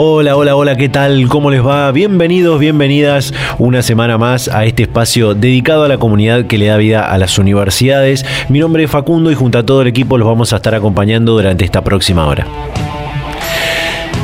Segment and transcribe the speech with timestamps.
[0.00, 1.26] Hola, hola, hola, ¿qué tal?
[1.26, 1.90] ¿Cómo les va?
[1.90, 6.76] Bienvenidos, bienvenidas una semana más a este espacio dedicado a la comunidad que le da
[6.76, 8.24] vida a las universidades.
[8.48, 11.32] Mi nombre es Facundo y junto a todo el equipo los vamos a estar acompañando
[11.32, 12.46] durante esta próxima hora.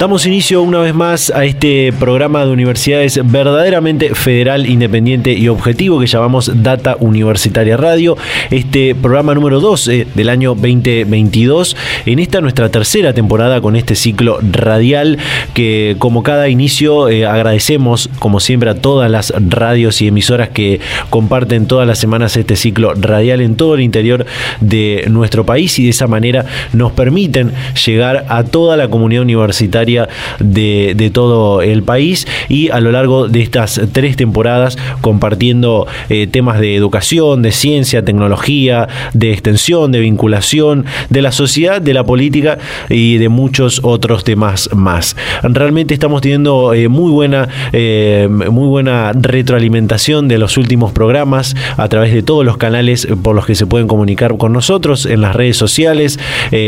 [0.04, 5.98] Damos inicio una vez más a este programa de universidades verdaderamente federal, independiente y objetivo
[5.98, 8.14] que llamamos Data Universitaria Radio.
[8.50, 11.74] Este programa número 12 del año 2022.
[12.04, 15.16] En esta nuestra tercera temporada con este ciclo radial
[15.54, 20.80] que como cada inicio eh, agradecemos como siempre a todas las radios y emisoras que
[21.08, 24.26] comparten todas las semanas este ciclo radial en todo el interior
[24.60, 26.44] de nuestro país y de esa manera
[26.74, 27.52] nos permiten
[27.86, 29.93] llegar a toda la comunidad universitaria
[30.40, 36.60] de, todo el país y a lo largo de estas tres temporadas compartiendo eh, temas
[36.60, 42.58] de educación, de ciencia, tecnología, de extensión, de vinculación, de la sociedad, de la política
[42.88, 45.16] y de muchos otros temas más.
[45.42, 51.88] Realmente estamos teniendo eh, muy buena, eh, muy buena retroalimentación de los últimos programas a
[51.88, 55.36] través de todos los canales por los que se pueden comunicar con nosotros en las
[55.36, 56.18] redes sociales,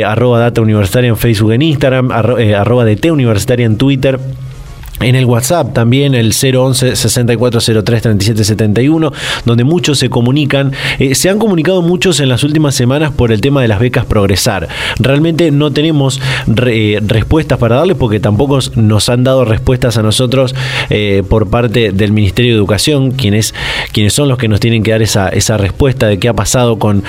[0.04, 4.18] arroba data universitaria en Facebook, en Instagram, arroba Universitaria en Twitter
[5.00, 9.12] en el WhatsApp también, el 011 6403 3771,
[9.44, 10.72] donde muchos se comunican.
[10.98, 14.06] Eh, se han comunicado muchos en las últimas semanas por el tema de las becas
[14.06, 14.68] Progresar.
[14.98, 16.20] Realmente no tenemos
[16.66, 20.54] eh, respuestas para darles porque tampoco nos han dado respuestas a nosotros
[20.88, 23.54] eh, por parte del Ministerio de Educación, quienes,
[23.92, 26.78] quienes son los que nos tienen que dar esa, esa respuesta de qué ha pasado
[26.78, 27.04] con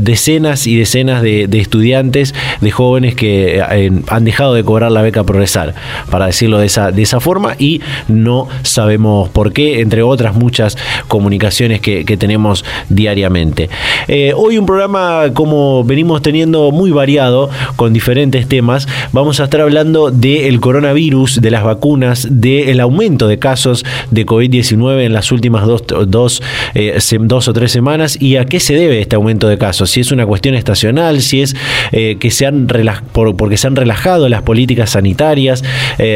[0.00, 3.62] decenas y decenas de, de, estudiantes, de jóvenes que
[4.08, 5.74] han dejado de cobrar la beca Progresar,
[6.10, 10.76] para decirlo de esa, de esa forma y no sabemos por qué, entre otras muchas
[11.08, 13.70] comunicaciones que, tenemos diariamente.
[14.08, 18.88] Eh, hoy un programa como venimos teniendo muy variado con diferentes temas.
[19.12, 25.04] Vamos a estar hablando del coronavirus, de las vacunas, del aumento de casos de COVID-19
[25.04, 26.42] en las últimas dos, dos,
[26.74, 29.90] eh, dos, o tres semanas y a qué se debe este aumento de casos.
[29.90, 31.56] Si es una cuestión estacional, si es
[31.92, 32.66] eh, que se han
[33.12, 35.64] por, porque se han relajado las políticas sanitarias,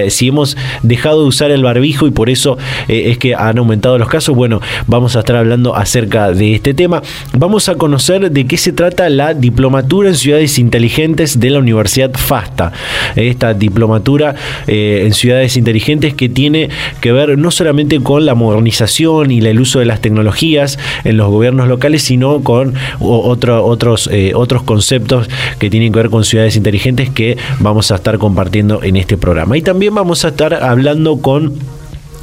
[0.08, 0.56] si hemos
[0.96, 2.56] dejado de usar el barbijo y por eso
[2.88, 4.34] eh, es que han aumentado los casos.
[4.34, 7.02] Bueno, vamos a estar hablando acerca de este tema.
[7.36, 12.12] Vamos a conocer de qué se trata la diplomatura en ciudades inteligentes de la Universidad
[12.14, 12.72] FASTA.
[13.16, 14.34] Esta diplomatura
[14.66, 16.68] eh, en ciudades inteligentes que tiene
[17.00, 21.28] que ver no solamente con la modernización y el uso de las tecnologías en los
[21.28, 25.28] gobiernos locales, sino con otros, eh, otros conceptos
[25.58, 29.56] que tienen que ver con ciudades inteligentes que vamos a estar compartiendo en este programa.
[29.56, 31.54] Y también vamos a estar hablando hablando con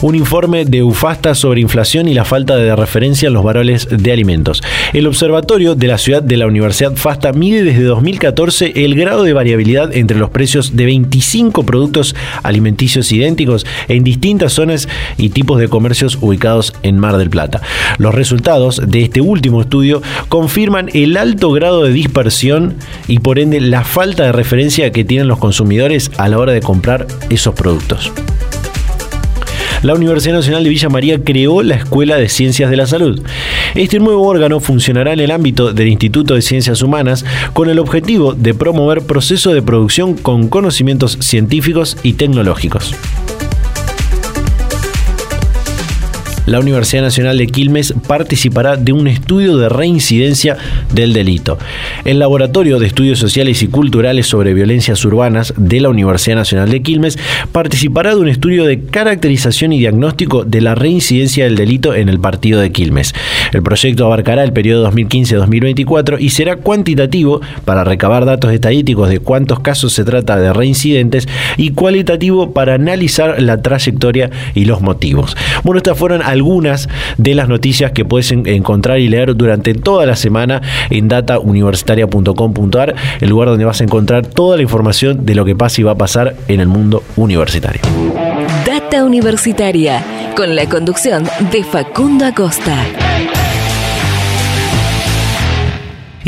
[0.02, 4.12] Un informe de UFASTA sobre inflación y la falta de referencia en los varones de
[4.12, 4.62] alimentos.
[4.92, 9.32] El observatorio de la ciudad de la Universidad FASTA mide desde 2014 el grado de
[9.32, 15.68] variabilidad entre los precios de 25 productos alimenticios idénticos en distintas zonas y tipos de
[15.68, 17.60] comercios ubicados en Mar del Plata.
[17.98, 22.76] Los resultados de este último estudio confirman el alto grado de dispersión
[23.08, 26.60] y por ende la falta de referencia que tienen los consumidores a la hora de
[26.60, 28.12] comprar esos productos
[29.82, 33.22] la Universidad Nacional de Villa María creó la Escuela de Ciencias de la Salud.
[33.74, 38.34] Este nuevo órgano funcionará en el ámbito del Instituto de Ciencias Humanas con el objetivo
[38.34, 42.94] de promover procesos de producción con conocimientos científicos y tecnológicos.
[46.48, 50.56] La Universidad Nacional de Quilmes participará de un estudio de reincidencia
[50.94, 51.58] del delito.
[52.06, 56.80] El Laboratorio de Estudios Sociales y Culturales sobre Violencias Urbanas de la Universidad Nacional de
[56.80, 57.18] Quilmes
[57.52, 62.18] participará de un estudio de caracterización y diagnóstico de la reincidencia del delito en el
[62.18, 63.14] partido de Quilmes.
[63.52, 69.60] El proyecto abarcará el periodo 2015-2024 y será cuantitativo para recabar datos estadísticos de cuántos
[69.60, 71.28] casos se trata de reincidentes
[71.58, 75.36] y cualitativo para analizar la trayectoria y los motivos.
[75.62, 76.37] Bueno, estas fueron algunas
[77.16, 83.28] de las noticias que puedes encontrar y leer durante toda la semana en datauniversitaria.com.ar, el
[83.28, 85.98] lugar donde vas a encontrar toda la información de lo que pasa y va a
[85.98, 87.80] pasar en el mundo universitario.
[88.66, 90.02] Data Universitaria,
[90.36, 92.76] con la conducción de Facundo Acosta.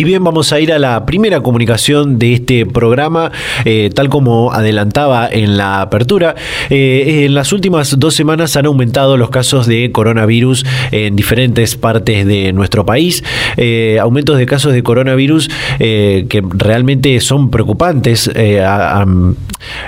[0.01, 3.33] Y bien, vamos a ir a la primera comunicación de este programa,
[3.67, 6.37] eh, tal como adelantaba en la apertura.
[6.71, 12.27] Eh, en las últimas dos semanas han aumentado los casos de coronavirus en diferentes partes
[12.27, 13.23] de nuestro país.
[13.59, 19.37] Eh, aumentos de casos de coronavirus que realmente son preocupantes en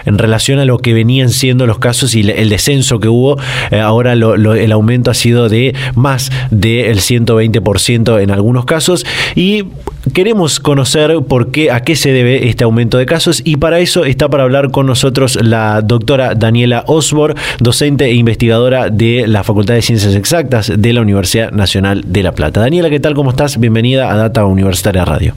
[0.04, 3.38] relación a lo que venían siendo los casos y el descenso que hubo.
[3.82, 9.06] ahora el aumento ha sido de más del 120% en algunos casos.
[9.34, 9.64] Y
[10.10, 14.04] Queremos conocer por qué, a qué se debe este aumento de casos y para eso
[14.04, 19.74] está para hablar con nosotros la doctora Daniela Osbor, docente e investigadora de la Facultad
[19.74, 22.60] de Ciencias Exactas de la Universidad Nacional de La Plata.
[22.60, 23.14] Daniela, ¿qué tal?
[23.14, 23.60] ¿Cómo estás?
[23.60, 25.34] Bienvenida a Data Universitaria Radio.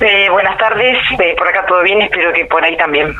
[0.00, 3.14] Eh, buenas tardes, eh, por acá todo bien, espero que por ahí también.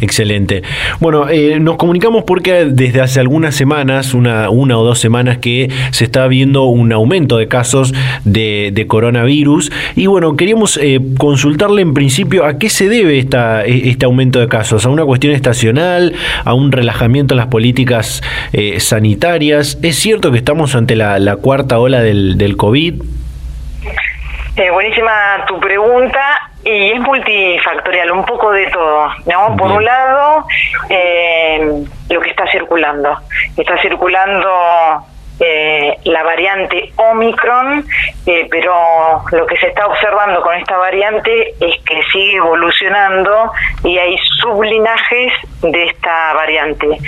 [0.00, 0.62] Excelente.
[0.98, 5.70] Bueno, eh, nos comunicamos porque desde hace algunas semanas, una, una o dos semanas, que
[5.92, 7.94] se está viendo un aumento de casos
[8.24, 9.70] de, coronavirus.
[9.94, 10.78] Y bueno, queríamos
[11.18, 14.84] consultarle en principio a qué se debe esta, e, este aumento de casos.
[14.84, 16.14] ¿A una cuestión estacional?
[16.44, 18.22] ¿A un relajamiento en las políticas
[18.78, 19.78] sanitarias?
[19.82, 23.02] ¿Es cierto que estamos ante la, la cuarta ola del, del COVID?
[24.54, 29.08] Eh, buenísima tu pregunta y es multifactorial, un poco de todo.
[29.26, 29.56] ¿no?
[29.56, 30.46] Por un lado,
[30.90, 33.16] eh, lo que está circulando.
[33.56, 34.50] Está circulando
[35.44, 37.84] eh, la variante Omicron,
[38.26, 38.72] eh, pero
[39.32, 43.50] lo que se está observando con esta variante es que sigue evolucionando
[43.84, 46.98] y hay sublinajes de esta variante.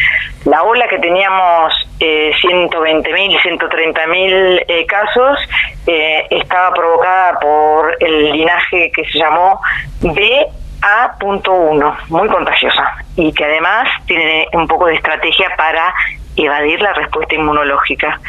[0.44, 5.38] La ola que teníamos eh, 120.000, 130.000 eh, casos
[5.86, 9.60] eh, estaba provocada por el linaje que se llamó
[10.02, 15.94] BA.1, muy contagiosa y que además tiene un poco de estrategia para
[16.36, 18.20] evadir la respuesta inmunológica.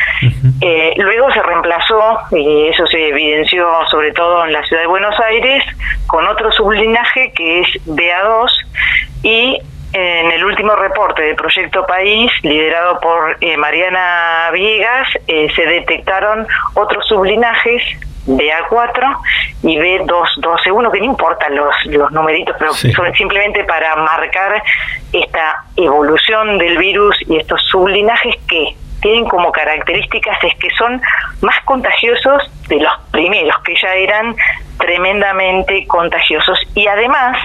[0.61, 5.19] Eh, luego se reemplazó, y eso se evidenció sobre todo en la ciudad de Buenos
[5.19, 5.63] Aires,
[6.07, 8.51] con otro sublinaje que es BA2
[9.23, 9.59] y
[9.93, 16.45] en el último reporte del Proyecto País, liderado por eh, Mariana Villegas, eh, se detectaron
[16.73, 17.81] otros sublinajes
[18.27, 19.17] BA4
[19.63, 24.61] y B212.1, que no importan los, los numeritos, pero son simplemente para marcar
[25.13, 30.99] esta evolución del virus y estos sublinajes que tienen como características es que son
[31.41, 34.35] más contagiosos de los primeros, que ya eran
[34.79, 36.59] tremendamente contagiosos.
[36.73, 37.37] Y además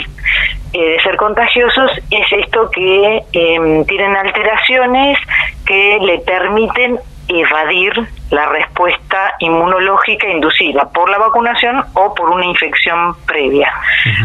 [0.72, 5.18] eh, de ser contagiosos es esto que em, tienen alteraciones
[5.66, 7.92] que le permiten evadir
[8.30, 13.72] la respuesta inmunológica inducida por la vacunación o por una infección previa.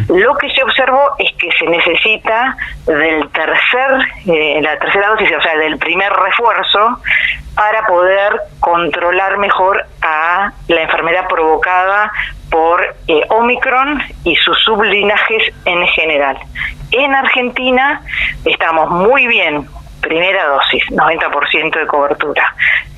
[0.08, 5.42] Lo que se observó es que se necesita del tercer, eh, la tercera dosis, o
[5.42, 7.00] sea, del primer refuerzo,
[7.56, 12.12] para poder controlar mejor a la enfermedad provocada
[12.52, 16.38] por eh, Omicron y sus sublinajes en general.
[16.92, 18.02] En Argentina
[18.46, 19.68] estamos muy bien
[20.02, 22.54] primera dosis, 90% de cobertura.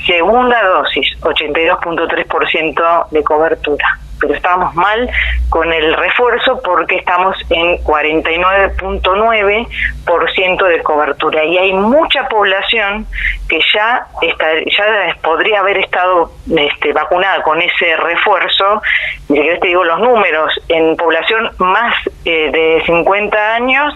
[0.06, 4.00] Segunda dosis, 82.3% de cobertura.
[4.20, 5.08] Pero estamos mal
[5.50, 11.46] con el refuerzo porque estamos en 49.9% de cobertura.
[11.46, 13.06] Y hay mucha población
[13.48, 18.82] que ya está, ya podría haber estado este, vacunada con ese refuerzo,
[19.30, 23.94] y que te digo los números, en población más eh, de 50 años,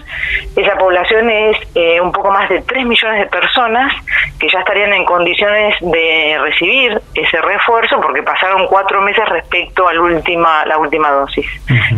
[0.55, 3.93] esa población es eh, un poco más de 3 millones de personas
[4.39, 9.93] que ya estarían en condiciones de recibir ese refuerzo porque pasaron cuatro meses respecto a
[9.93, 11.46] la última, la última dosis.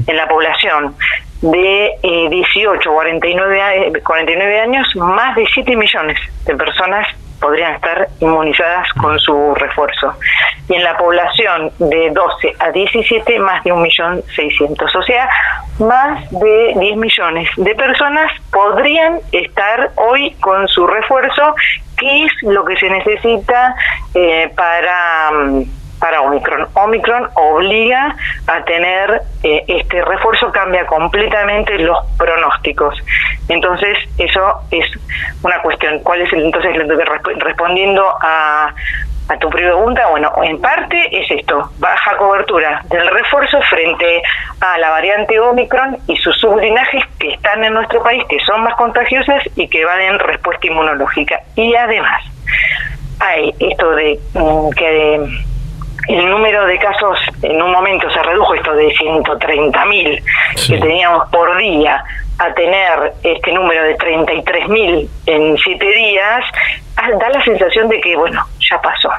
[0.08, 0.96] En la población
[1.42, 7.08] de eh, 18 a 49, 49 años, más de 7 millones de personas
[7.44, 10.14] podrían estar inmunizadas con su refuerzo.
[10.70, 14.96] Y en la población de 12 a 17, más de 1.600.000.
[14.96, 15.30] O sea,
[15.80, 21.54] más de 10 millones de personas podrían estar hoy con su refuerzo,
[21.98, 23.76] que es lo que se necesita
[24.16, 25.64] eh, para mm,
[26.04, 26.68] para Omicron.
[26.74, 28.14] Omicron obliga
[28.48, 33.02] a tener eh, este refuerzo, cambia completamente los pronósticos.
[33.48, 34.86] Entonces, eso es
[35.44, 36.00] una cuestión.
[36.00, 36.76] ¿Cuál es el, entonces,
[37.40, 38.74] respondiendo a,
[39.30, 44.22] a tu pregunta, bueno, en parte es esto, baja cobertura del refuerzo frente
[44.60, 48.76] a la variante Omicron y sus sublinajes que están en nuestro país, que son más
[48.76, 51.40] contagiosas y que van en respuesta inmunológica.
[51.56, 52.22] Y además,
[53.22, 55.53] hay esto de mm, que
[56.08, 60.24] el número de casos en un momento se redujo esto de 130.000 mil
[60.68, 62.04] que teníamos por día
[62.40, 66.44] a tener este número de 33.000 mil en siete días,
[66.98, 69.10] ah, da la sensación de que, bueno, ya pasó.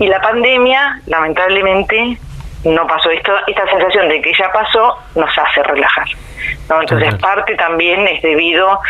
[0.00, 2.18] Y la pandemia, lamentablemente,
[2.64, 3.10] no pasó.
[3.10, 6.06] Esto, esta sensación de que ya pasó nos hace relajar.
[6.68, 6.80] ¿no?
[6.80, 8.80] Entonces, parte también es debido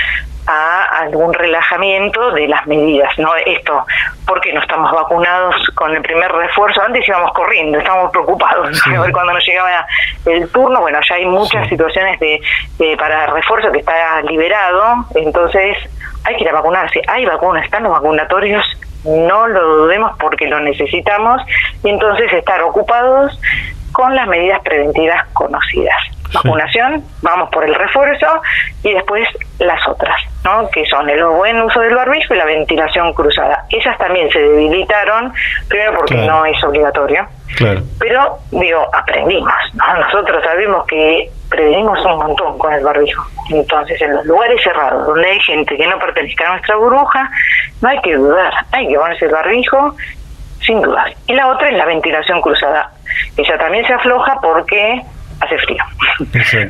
[0.47, 3.35] a algún relajamiento de las medidas, ¿no?
[3.45, 3.85] Esto,
[4.27, 8.81] porque no estamos vacunados con el primer refuerzo, antes íbamos corriendo, estábamos preocupados,
[9.13, 9.87] cuando nos llegaba
[10.27, 12.41] el turno, bueno, ya hay muchas situaciones de,
[12.97, 15.77] para refuerzo que está liberado, entonces
[16.25, 18.65] hay que ir a vacunarse, hay vacunas, están los vacunatorios,
[19.05, 21.43] no lo dudemos porque lo necesitamos,
[21.83, 23.39] y entonces estar ocupados
[23.93, 25.97] con las medidas preventivas conocidas
[26.33, 28.27] vacunación, vamos por el refuerzo
[28.83, 29.29] y después
[29.59, 30.69] las otras, ¿no?
[30.71, 33.65] que son el buen uso del barbijo y la ventilación cruzada.
[33.71, 35.33] Esas también se debilitaron,
[35.69, 37.27] primero porque no es obligatorio,
[37.99, 39.97] pero digo, aprendimos, ¿no?
[39.97, 43.25] nosotros sabemos que prevenimos un montón con el barbijo.
[43.51, 47.31] Entonces, en los lugares cerrados, donde hay gente que no pertenezca a nuestra burbuja,
[47.81, 49.95] no hay que dudar, hay que ponerse el barbijo
[50.61, 51.07] sin duda.
[51.27, 52.91] Y la otra es la ventilación cruzada.
[53.37, 55.03] Ella también se afloja porque
[55.47, 55.83] hace frío.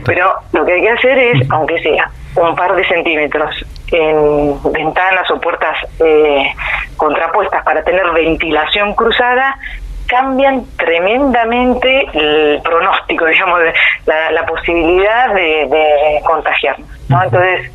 [0.05, 5.31] Pero lo que hay que hacer es, aunque sea un par de centímetros en ventanas
[5.31, 6.53] o puertas eh,
[6.97, 9.57] contrapuestas para tener ventilación cruzada,
[10.07, 13.73] cambian tremendamente el pronóstico, digamos, de
[14.07, 16.89] la, posibilidad de, de contagiarnos.
[17.09, 17.23] ¿no?
[17.23, 17.73] Entonces,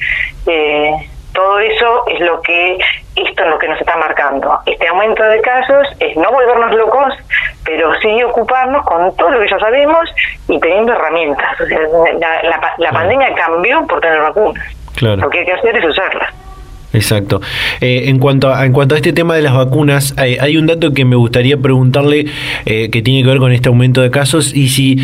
[0.48, 2.78] eh, todo eso es lo que
[3.16, 4.60] esto es lo que nos está marcando.
[4.66, 7.14] Este aumento de casos es no volvernos locos,
[7.66, 10.10] pero sí ocuparnos con todo lo que ya sabemos
[10.48, 11.60] y teniendo herramientas.
[11.60, 11.80] O sea,
[12.20, 14.64] la, la, pandemia cambió por tener vacunas.
[15.02, 16.34] Lo que hay que hacer es usarlas.
[16.94, 17.42] Exacto.
[17.80, 20.92] Eh, en, cuanto a, en cuanto a este tema de las vacunas, hay, un dato
[20.94, 22.26] que me gustaría preguntarle
[22.66, 24.98] eh, que tiene que ver con este aumento de casos y si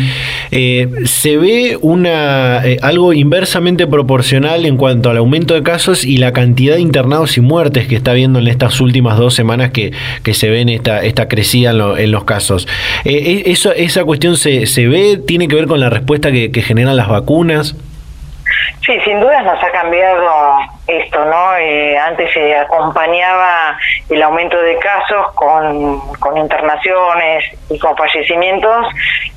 [0.50, 6.32] eh, se ve una algo inversamente proporcional en cuanto al aumento de casos y la
[6.32, 9.92] cantidad de internados y muertes que está viendo en estas últimas dos semanas que,
[10.22, 12.68] que se ven esta, esta crecida en, los casos.
[13.04, 15.18] E, eso, ¿Esa cuestión se, se ve?
[15.26, 17.76] ¿Tiene que ver con la respuesta que, que generan las vacunas?
[18.84, 21.56] Sí, sin duda nos ha cambiado esto, ¿no?
[21.56, 23.78] Eh, antes se acompañaba
[24.08, 26.00] el aumento de casos con,
[26.36, 28.86] internaciones y con fallecimientos.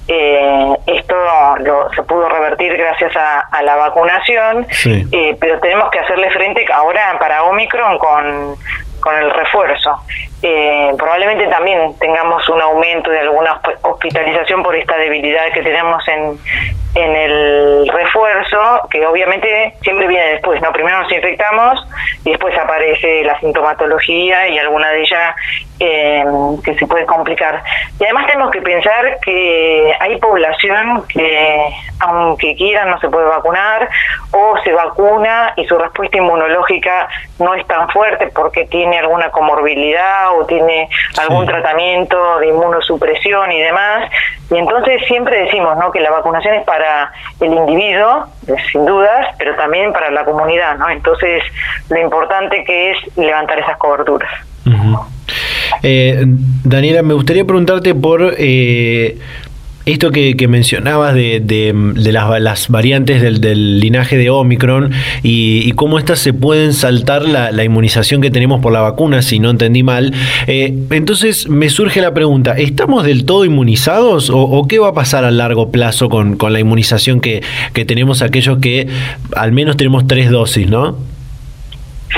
[0.08, 1.16] Eh, esto
[1.60, 4.66] lo, se pudo revertir gracias a, la vacunación,
[5.12, 8.56] eh, pero tenemos que hacerle frente ahora para Omicron con,
[9.02, 10.00] con el refuerzo.
[10.44, 16.40] Eh, probablemente también tengamos un aumento de alguna hospitalización por esta debilidad que tenemos en,
[16.96, 18.58] en el refuerzo,
[18.90, 20.74] que obviamente siempre viene después, ¿no?
[20.74, 21.88] Primero nos infectamos
[22.26, 25.36] y después aparece la sintomatología y alguna de ellas
[25.80, 26.24] eh,
[26.64, 27.64] que se puede complicar.
[28.00, 31.68] Y además tenemos que pensar que hay población que,
[32.00, 33.90] aunque quieran, no se puede vacunar
[34.32, 37.08] o se vacuna y su respuesta inmunológica
[37.40, 43.62] no es tan fuerte porque tiene alguna comorbilidad o tiene algún tratamiento de inmunosupresión y
[43.62, 44.10] demás.
[44.50, 45.92] Y entonces siempre decimos ¿no?
[45.92, 48.28] que la vacunación es para el individuo,
[48.72, 50.78] sin dudas, pero también para la comunidad.
[50.78, 50.90] ¿no?
[50.90, 51.44] Entonces,
[51.90, 54.30] lo importante que es levantar esas coberturas.
[55.84, 58.36] Eh, Daniela, me gustaría preguntarte por...
[58.38, 59.18] Eh,
[59.86, 64.92] Esto que, mencionabas de, de, las, variantes del, linaje de Omicron
[65.24, 69.50] y, cómo éstas se pueden saltar la, inmunización que tenemos por la vacuna, si no
[69.50, 70.14] entendí mal.
[70.48, 75.26] Eh, entonces me surge la pregunta, ¿estamos del todo inmunizados o, qué va a pasar
[75.26, 77.42] a largo plazo con, la inmunización que,
[77.74, 78.88] que tenemos aquellos que
[79.36, 80.98] al menos tenemos tres dosis, ¿no?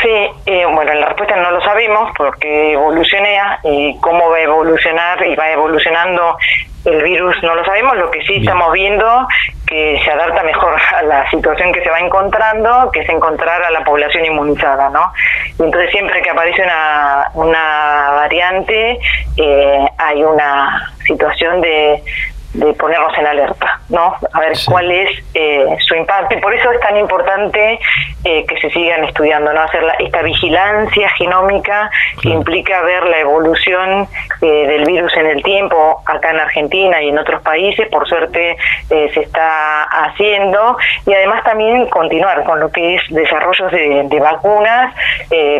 [0.02, 0.10] Sí,
[0.48, 5.36] eh, bueno, la respuesta no lo sabemos porque evoluciona y cómo va a evolucionar y
[5.36, 6.38] va evolucionando
[6.86, 9.28] el virus no lo sabemos, lo que sí estamos viendo
[9.66, 13.72] que se adapta mejor a la situación que se va encontrando, que es encontrar a
[13.72, 15.14] la población inmunizada, ¿no?
[15.58, 19.00] Y entonces siempre que aparece una, una variante
[19.38, 22.04] eh, hay una situación de,
[22.54, 24.16] de ponernos en alerta, ¿no?
[24.32, 26.36] A ver cuál es eh, su impacto.
[26.38, 27.80] Y por eso es tan importante
[28.24, 29.62] eh, que se sigan estudiando, ¿no?
[29.62, 31.90] Hacer esta vigilancia genómica
[32.22, 34.08] que implica ver la evolución
[34.42, 38.56] eh, del virus en el tiempo acá en Argentina y en otros países, por suerte
[38.88, 40.78] se está haciendo.
[41.08, 44.94] Y además también continuar con lo que es desarrollos de, de vacunas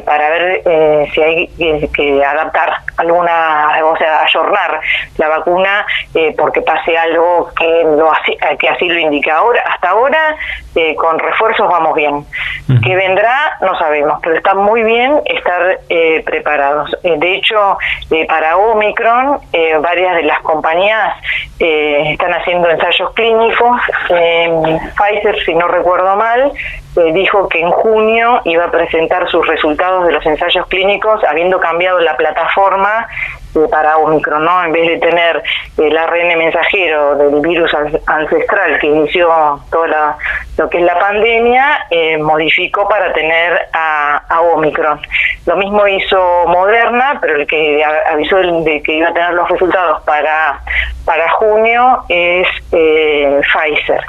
[0.06, 0.62] para ver
[1.14, 1.48] si hay
[1.96, 4.80] que adaptar alguna, o sea, ayornar
[5.18, 5.86] la vacuna
[6.38, 9.38] porque pasa algo que, lo así, que así lo indica.
[9.38, 10.36] Ahora, hasta ahora,
[10.76, 12.26] eh, con refuerzos vamos bien.
[12.84, 13.58] ¿Qué vendrá?
[13.62, 16.96] No sabemos, pero está muy bien estar eh, preparados.
[17.04, 17.78] Eh, de hecho,
[18.28, 19.40] para Omicron,
[19.82, 21.16] varias de las compañías
[21.60, 23.82] están haciendo ensayos clínicos.
[24.08, 26.52] Pfizer, si no recuerdo mal,
[27.14, 32.00] dijo que en junio iba a presentar sus resultados de los ensayos clínicos, habiendo cambiado
[32.00, 33.08] la plataforma
[33.70, 34.64] para Omicron, ¿no?
[34.64, 35.44] En vez de tener
[35.78, 37.72] el ARN mensajero del virus
[38.06, 39.30] ancestral que inició
[39.72, 40.18] toda
[40.58, 44.22] lo que es la pandemia, eh, modificó para tener a,
[44.54, 45.00] Omicron.
[45.46, 50.02] Lo mismo hizo Moderna, pero el que avisó de que iba a tener los resultados
[50.04, 50.60] para,
[51.06, 54.02] para junio es eh, Pfizer.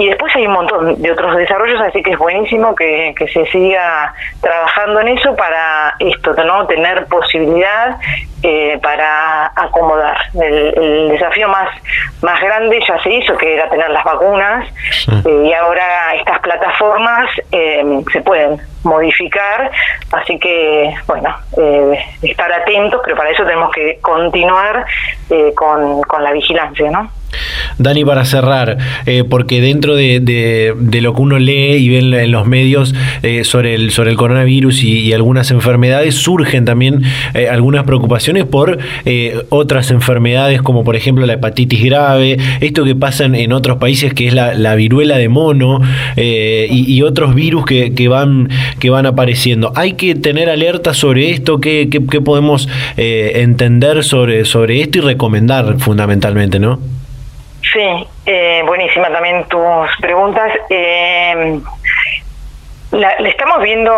[0.00, 4.14] Y después hay un montón de otros desarrollos, así que es buenísimo que, se siga
[4.40, 6.66] trabajando en eso para esto, ¿no?
[6.66, 7.98] Tener posibilidad
[8.42, 10.16] eh, para acomodar.
[10.42, 11.68] El, desafío más,
[12.22, 14.66] más grande ya se hizo, que era tener las vacunas,
[15.26, 19.70] eh, y ahora estas plataformas eh, se pueden modificar,
[20.12, 21.36] así que, bueno,
[22.22, 24.86] estar atentos, pero para eso tenemos que continuar
[25.54, 27.19] con, con la vigilancia, ¿no?
[27.80, 32.30] Dani, para cerrar, eh, porque dentro de, de, lo que uno lee y ve en,
[32.30, 37.84] los medios eh, sobre, el, sobre el coronavirus y, algunas enfermedades, surgen también eh, algunas
[37.84, 38.78] preocupaciones por
[39.48, 44.28] otras enfermedades, como por ejemplo la hepatitis grave, esto que pasa en, otros países, que
[44.28, 45.80] es la, viruela de mono
[46.16, 49.72] y, otros virus que, que, van, que van apareciendo.
[49.74, 55.78] Hay que tener alerta sobre esto, qué, qué podemos entender sobre, sobre esto y recomendar
[55.78, 56.99] fundamentalmente, ¿no?
[57.72, 60.52] Sí, eh, buenísima también tus preguntas.
[60.68, 61.60] Eh,
[62.92, 63.92] le estamos viendo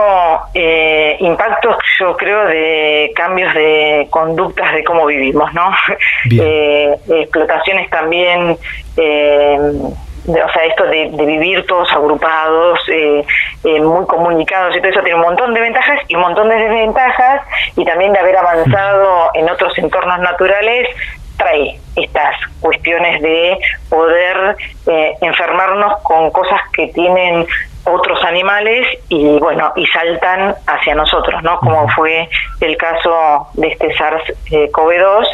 [0.53, 5.71] eh, impactos, yo creo, de cambios de conductas de cómo vivimos, ¿no?
[6.31, 8.57] Eh, explotaciones también,
[8.97, 12.79] eh, o sea, esto de, de, vivir todos agrupados,
[13.65, 17.43] muy comunicados y todo eso tiene un montón de ventajas y un montón de desventajas,
[17.77, 20.89] y también de haber avanzado en otros entornos naturales
[21.43, 27.47] trae estas cuestiones de poder eh, enfermarnos con cosas que tienen
[27.85, 32.29] otros animales y bueno y saltan hacia nosotros no como fue
[32.61, 35.27] el caso de este SARS-CoV-2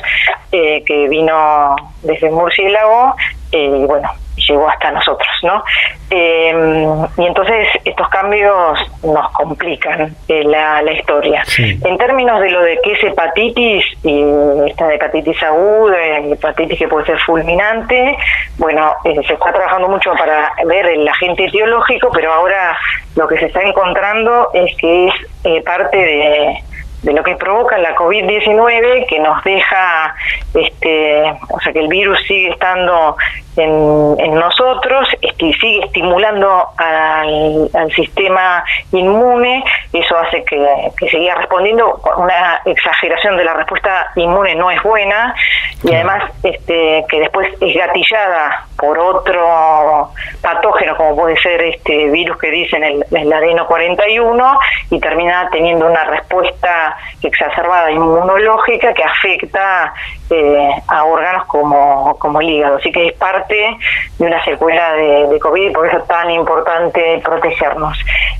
[0.52, 3.14] eh, que vino desde el murciélago
[3.52, 4.08] eh, y bueno
[4.46, 5.62] llegó hasta nosotros, ¿no?
[6.10, 11.44] Em, y entonces estos cambios nos complican eh, la, la, historia.
[11.58, 14.24] En términos de lo de qué es hepatitis, y
[14.66, 18.16] esta hepatitis aguda, hepatitis que puede ser fulminante,
[18.56, 22.76] bueno, eh, se está trabajando mucho para ver el agente etiológico, pero ahora
[23.16, 26.62] lo que se está encontrando es que es eh, parte de
[27.02, 30.14] de lo que provoca la COVID-19 que nos deja
[30.54, 33.16] este o sea que el virus sigue estando
[33.62, 42.60] en, nosotros, y sigue estimulando al, sistema inmune, eso hace que, que siga respondiendo, una
[42.64, 45.34] exageración de la respuesta inmune no es buena,
[45.82, 52.36] y además este, que después es gatillada por otro patógeno como puede ser este virus
[52.38, 54.58] que dicen el, el adeno 41
[54.90, 59.92] y termina teniendo una respuesta exacerbada inmunológica que afecta
[60.30, 62.76] eh, a órganos como, como el hígado.
[62.76, 63.76] Así que es parte
[64.18, 67.98] de una secuela de, COVID y por eso es tan importante protegernos.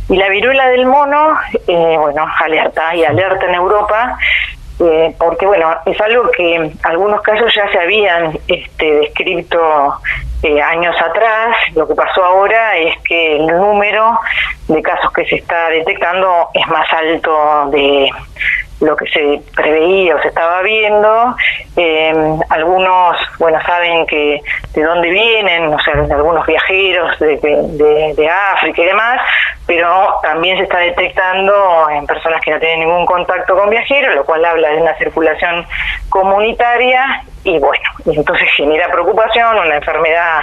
[0.09, 4.19] Y la viruela del mono, eh, bueno, alerta y alerta en Europa
[4.81, 10.01] eh, porque bueno, es algo que algunos casos ya se habían este, descrito
[10.43, 11.57] eh, años atrás.
[11.75, 14.21] Lo que pasó ahora es que el número
[14.69, 18.09] de casos que se está detectando es más alto de
[18.81, 21.37] lo que se preveía o se estaba viendo.
[21.77, 24.41] Eh, algunos, bueno, saben que
[24.75, 27.37] de dónde vienen, o sea, algunos viajeros de,
[28.17, 29.21] de, África y demás,
[29.67, 34.25] pero también se está detectando en personas que no tienen ningún contacto con viajeros, lo
[34.25, 35.67] cual habla de una circulación
[36.09, 40.43] comunitaria y bueno, entonces genera preocupación, una enfermedad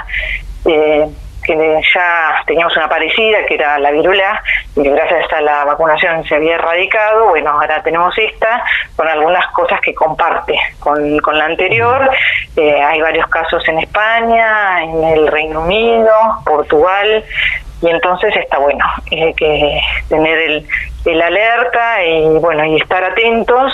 [0.66, 1.08] eh,
[1.46, 4.42] que ya teníamos una parecida, que era la virula,
[4.76, 7.30] y gracias a la vacunación se había erradicado.
[7.30, 8.64] Bueno, ahora tenemos esta,
[8.96, 12.10] con algunas cosas que comparte con, con la anterior.
[12.56, 16.12] Eh, hay varios casos en España, en el Reino Unido,
[16.46, 17.24] Portugal,
[17.82, 20.68] y entonces está bueno eh, que tener el,
[21.06, 23.74] el alerta y bueno y estar atentos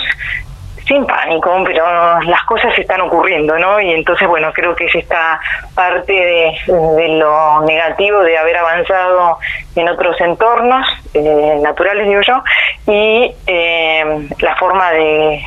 [0.86, 3.80] sin pánico, pero las cosas están ocurriendo, ¿no?
[3.80, 5.40] Y entonces, bueno, creo que es esta
[5.74, 9.38] parte de, lo negativo de haber avanzado
[9.76, 12.42] en otros entornos eh, naturales, digo yo,
[12.86, 15.42] y eh, la forma de,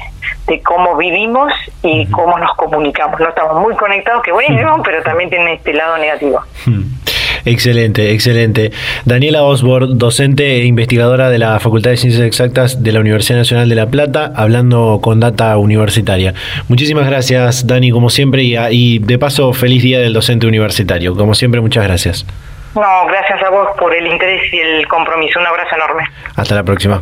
[0.64, 1.52] cómo vivimos
[1.84, 3.20] y cómo nos comunicamos.
[3.20, 6.42] No estamos muy conectados, que bueno, pero también tiene este lado negativo.
[7.46, 8.72] Excelente, excelente.
[9.06, 13.70] Daniela Osborne, docente e investigadora de la Facultad de Ciencias Exactas de la Universidad Nacional
[13.70, 16.34] de La Plata, hablando con Data Universitaria.
[16.70, 21.16] Muchísimas gracias, Dani, como siempre, y, y de paso, feliz día del docente universitario.
[21.16, 22.26] Como siempre, muchas gracias.
[22.74, 25.40] No, gracias a vos por el interés y el compromiso.
[25.40, 26.04] Un abrazo enorme.
[26.36, 27.02] Hasta la próxima.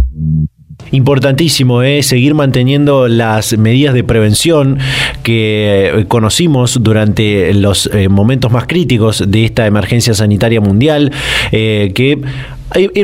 [0.91, 4.77] Importantísimo es seguir manteniendo las medidas de prevención
[5.23, 11.11] que eh, conocimos durante los eh, momentos más críticos de esta emergencia sanitaria mundial,
[11.51, 12.19] eh, que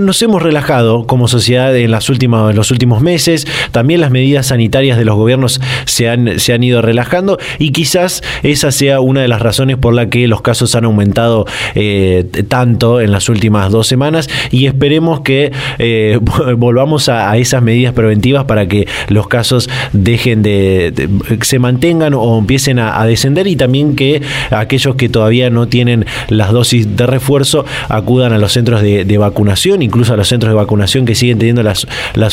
[0.01, 3.47] nos hemos relajado como sociedad en, las últimas, los últimos meses.
[3.71, 8.23] También las medidas sanitarias de los gobiernos se han, se han ido relajando y quizás
[8.43, 13.01] esa sea una de las razones por la que los casos han aumentado eh, tanto
[13.01, 16.19] en las últimas dos semanas y esperemos que eh,
[16.57, 21.09] volvamos a, esas medidas preventivas para que los casos dejen de,
[21.41, 26.51] se mantengan o empiecen a, descender y también que aquellos que todavía no tienen las
[26.51, 31.05] dosis de refuerzo acudan a los centros de vacunación incluso a los centros de vacunación
[31.05, 31.87] que siguen teniendo las,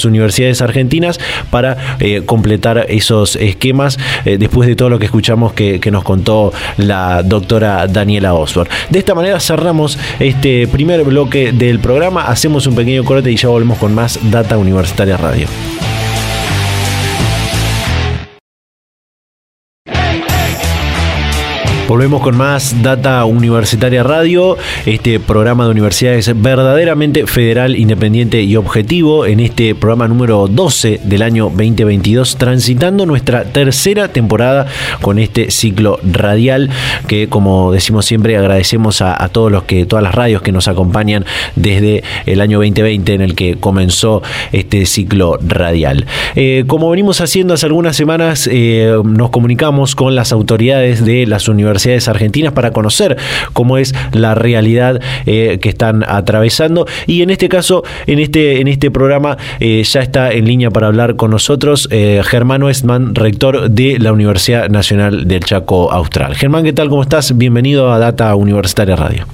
[0.04, 1.18] universidades argentinas
[1.50, 6.04] para eh, completar esos esquemas eh, después de todo lo que escuchamos que, que, nos
[6.04, 8.70] contó la doctora Daniela Osborne.
[8.90, 13.48] De esta manera cerramos este primer bloque del programa, hacemos un pequeño corte y ya
[13.48, 15.46] volvemos con más Data Universitaria Radio.
[21.86, 29.26] Volvemos con más Data Universitaria Radio, este programa de universidades verdaderamente federal, independiente y objetivo,
[29.26, 34.66] en este programa número 12 del año 2022, transitando nuestra tercera temporada
[35.02, 36.70] con este ciclo radial
[37.06, 41.26] que, como decimos siempre, agradecemos a, todos los que, todas las radios que nos acompañan
[41.54, 46.06] desde el año 2020 en el que comenzó este ciclo radial.
[46.34, 51.46] Eh, como venimos haciendo hace algunas semanas, eh, nos comunicamos con las autoridades de las
[51.46, 53.16] universidades universidades argentinas para conocer
[53.52, 56.86] cómo es la realidad eh, que están atravesando.
[57.06, 60.86] Y en este caso, en este, en este programa, eh, ya está en línea para
[60.86, 66.34] hablar con nosotros eh, Germán Westman, rector de la Universidad Nacional del Chaco Austral.
[66.36, 66.88] Germán, ¿qué tal?
[66.88, 67.36] ¿Cómo estás?
[67.36, 69.26] Bienvenido a Data Universitaria Radio.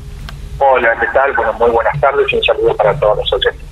[0.59, 1.33] Hola, ¿qué tal?
[1.35, 3.70] Bueno, muy buenas tardes y un saludo para todos los oyentes.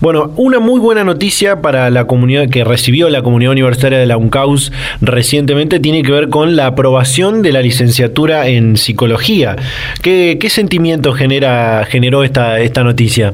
[0.00, 4.16] Bueno, una muy buena noticia para la comunidad que recibió la comunidad universitaria de la
[4.16, 9.56] UNCAUS recientemente tiene que ver con la aprobación de la licenciatura en psicología.
[10.02, 13.32] ¿Qué, sentimiento genera, generó esta, esta noticia?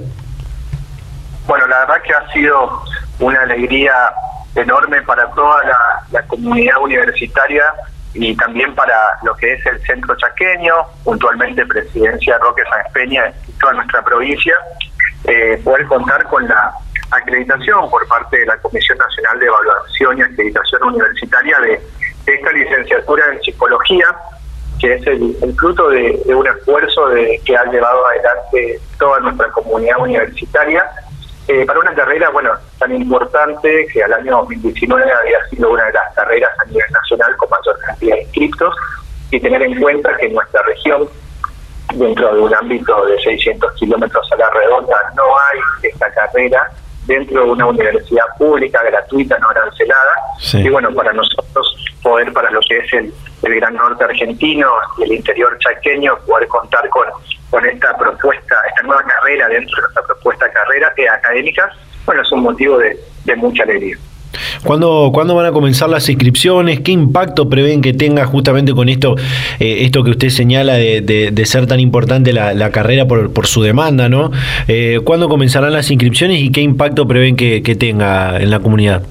[1.46, 2.82] Bueno, la verdad que ha sido
[3.18, 3.92] una alegría
[4.54, 5.62] enorme para toda
[6.12, 7.62] la, comunidad universitaria
[8.14, 13.74] y también para lo que es el centro chaqueño, puntualmente Presidencia Roque San Peña toda
[13.74, 14.54] nuestra provincia,
[15.24, 16.72] eh, poder contar con la
[17.10, 21.80] acreditación por parte de la Comisión Nacional de Evaluación y Acreditación Universitaria de
[22.26, 24.14] esta licenciatura en psicología,
[24.78, 29.98] que es el, fruto de, un esfuerzo de, que ha llevado adelante toda nuestra comunidad
[29.98, 30.84] universitaria
[31.48, 35.92] eh, para una carrera, bueno, tan importante que al año 2019 había sido una de
[35.92, 38.74] las carreras a nivel nacional con mayor cantidad de inscriptos
[39.30, 41.08] y tener en cuenta que nuestra región
[41.94, 46.70] dentro de un ámbito de 600 kilómetros a la redonda, no hay esta carrera
[47.06, 50.12] dentro de una universidad pública, gratuita, no arancelada.
[50.52, 55.04] Y bueno, para nosotros poder, para lo que es el, el Gran Norte argentino y
[55.04, 57.06] el interior chaqueño, poder contar con,
[57.50, 61.72] con esta propuesta, esta nueva carrera dentro de nuestra propuesta carrera eh, académica,
[62.04, 63.96] bueno, es un motivo de, de mucha alegría.
[64.64, 66.80] ¿Cuándo, ¿Cuándo, van a comenzar las inscripciones?
[66.80, 69.16] ¿Qué impacto prevén que tenga justamente con esto
[69.60, 71.00] eh, esto que usted señala de,
[71.32, 74.08] de, ser tan importante la, la carrera por, por, su demanda?
[74.08, 74.30] ¿no?
[74.66, 79.02] Eh, ¿Cuándo comenzarán las inscripciones y qué impacto prevén que, que, tenga en la comunidad?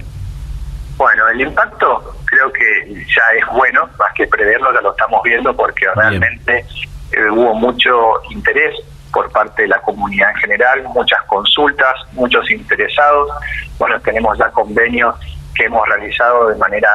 [0.97, 5.55] Bueno, el impacto creo que ya es bueno, más que preverlo, ya lo estamos viendo
[5.55, 6.65] porque realmente
[7.11, 7.91] eh, hubo mucho
[8.29, 8.75] interés
[9.17, 13.27] por parte de la comunidad en general, muchas consultas, muchos interesados.
[13.79, 15.15] Bueno, tenemos ya convenios
[15.55, 16.87] que hemos realizado de manera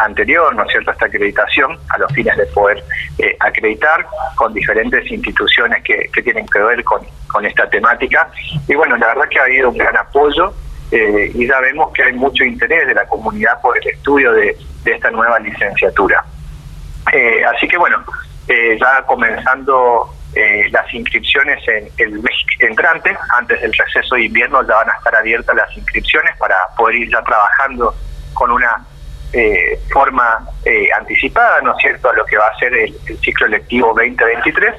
[0.00, 2.84] anterior, ¿no es cierto?, esta acreditación a los fines de poder
[3.16, 4.04] eh, acreditar
[4.34, 8.28] con diferentes instituciones que, que tienen que ver con, con, esta temática.
[8.68, 10.52] Y bueno, la verdad que ha habido un gran apoyo
[10.90, 14.58] eh, y ya vemos que hay mucho interés de la comunidad por el estudio de,
[14.84, 16.22] esta nueva licenciatura.
[17.10, 18.04] Eh, así que bueno,
[18.78, 24.74] ya comenzando eh, las inscripciones en el mes entrante, antes del receso de invierno ya
[24.76, 27.94] van a estar abiertas las inscripciones para poder ir ya trabajando
[28.34, 28.84] con una
[29.32, 33.18] eh, forma eh, anticipada, ¿no es cierto?, a lo que va a ser el, el
[33.18, 34.74] ciclo lectivo 2023,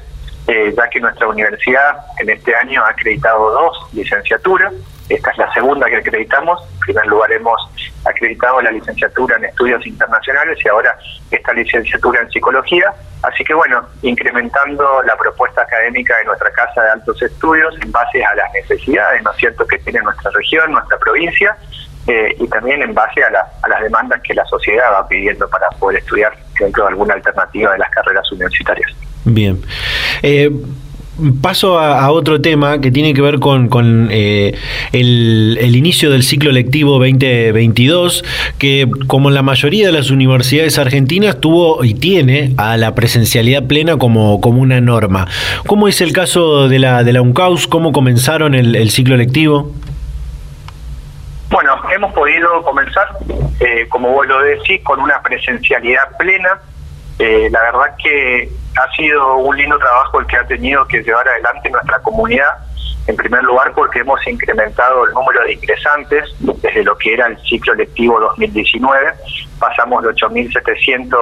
[0.48, 4.74] eh, ya que nuestra universidad en este año ha acreditado dos licenciaturas,
[5.10, 7.60] esta es la segunda que acreditamos, en primer lugar hemos
[8.06, 10.98] acreditado la licenciatura en estudios internacionales y ahora
[11.30, 16.92] esta licenciatura en psicología, así que bueno, incrementando la propuesta académica de nuestra Casa de
[16.92, 20.98] Altos Estudios en base a las necesidades, ¿no es cierto?, que tiene nuestra región, nuestra
[20.98, 21.58] provincia,
[22.08, 25.48] eh, y también en base a, la, a, las demandas que la sociedad va pidiendo
[25.50, 28.92] para poder estudiar dentro de alguna alternativa de las carreras universitarias.
[29.24, 29.62] Bien.
[30.22, 30.52] Eh,
[31.42, 34.58] paso a, otro tema que tiene que ver con, con eh,
[34.92, 38.24] el, el, inicio del ciclo lectivo 2022,
[38.58, 43.98] que como la mayoría de las universidades argentinas tuvo y tiene a la presencialidad plena
[43.98, 45.28] como, como una norma.
[45.68, 47.68] ¿Cómo es el caso de la, de la UNCAUS?
[47.68, 49.72] ¿Cómo comenzaron el, el ciclo lectivo?
[51.54, 53.08] Bueno, hemos podido comenzar,
[53.60, 56.60] eh, como vos lo decís, con una presencialidad plena.
[57.20, 61.28] Eh, la verdad que ha sido un lindo trabajo el que ha tenido que llevar
[61.28, 62.52] adelante nuestra comunidad.
[63.06, 67.38] En primer lugar, porque hemos incrementado el número de ingresantes desde lo que era el
[67.42, 69.14] ciclo lectivo 2019.
[69.60, 71.18] Pasamos de 8.700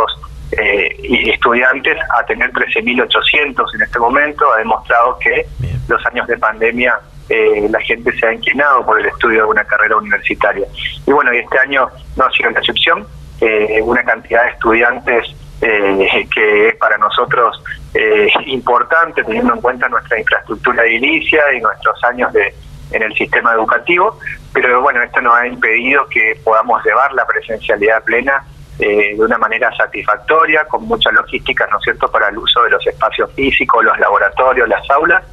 [0.52, 4.52] eh, estudiantes a tener 13.800 en este momento.
[4.54, 5.82] Ha demostrado que Bien.
[5.88, 9.64] los años de pandemia eh, la gente se ha inclinado por el estudio de una
[9.64, 10.68] carrera universitaria.
[11.08, 13.08] Y bueno, y este año no ha sido la excepción.
[13.40, 19.88] Eh, una cantidad de estudiantes eh, que es para nosotros eh, importante teniendo en cuenta
[19.90, 22.54] nuestra infraestructura edilicia y nuestros años de
[22.92, 24.20] en el sistema educativo,
[24.54, 28.44] pero bueno, esto nos ha impedido que podamos llevar la presencialidad plena
[28.80, 32.72] eh, de una manera satisfactoria, con mucha logística, ¿no es cierto?, para el uso de
[32.72, 35.24] los espacios físicos, los laboratorios, las aulas,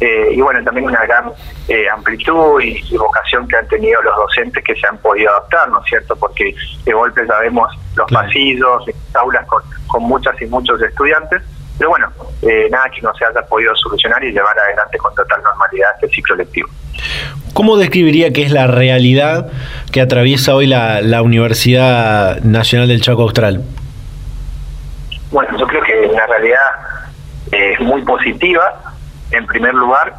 [0.00, 1.30] eh, y bueno, también una gran
[1.68, 5.68] eh, amplitud y, y, vocación que han tenido los docentes que se han podido adaptar,
[5.70, 6.16] ¿no es cierto?
[6.16, 6.54] Porque
[6.84, 8.26] de golpe ya vemos los claro.
[8.26, 11.42] pasillos, las aulas con, con muchas y muchos estudiantes,
[11.78, 15.42] pero bueno, eh, nada que no se haya podido solucionar y llevar adelante con total
[15.42, 16.68] normalidad este ciclo lectivo.
[17.52, 19.48] ¿Cómo describiría que es la realidad
[19.92, 23.62] que atraviesa hoy la, la Universidad Nacional del Chaco Austral?
[25.30, 26.60] Bueno, yo creo que la realidad
[27.50, 28.93] es muy positiva,
[29.36, 30.14] en primer lugar,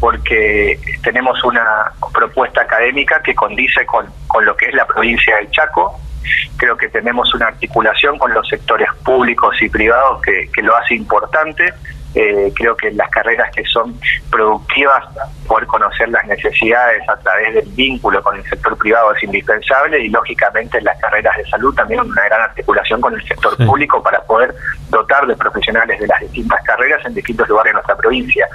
[0.00, 5.50] porque tenemos una propuesta académica que condice con, con lo que es la provincia del
[5.50, 6.00] Chaco.
[6.56, 10.94] Creo que tenemos una articulación con los sectores públicos y privados que, que lo hace
[10.94, 11.72] importante.
[12.12, 13.96] Eh, creo que las carreras que son
[14.30, 15.04] productivas,
[15.46, 20.08] poder conocer las necesidades a través del vínculo con el sector privado es indispensable y
[20.08, 23.64] lógicamente las carreras de salud también una gran articulación con el sector sí.
[23.64, 24.52] público para poder
[24.88, 28.48] dotar de profesionales de las distintas carreras en distintos lugares de nuestra provincia.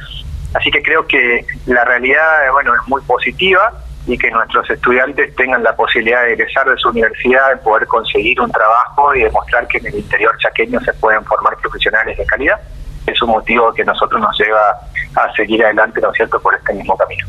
[0.54, 3.72] Así que creo que la realidad bueno es muy positiva
[4.06, 8.40] y que nuestros estudiantes tengan la posibilidad de egresar de su universidad, de poder conseguir
[8.42, 12.60] un trabajo y demostrar que en el interior chaqueño se pueden formar profesionales de calidad
[13.08, 14.78] es un motivo que nosotros nos lleva
[15.16, 17.26] a seguir adelante, ¿no es cierto?, por este mismo camino.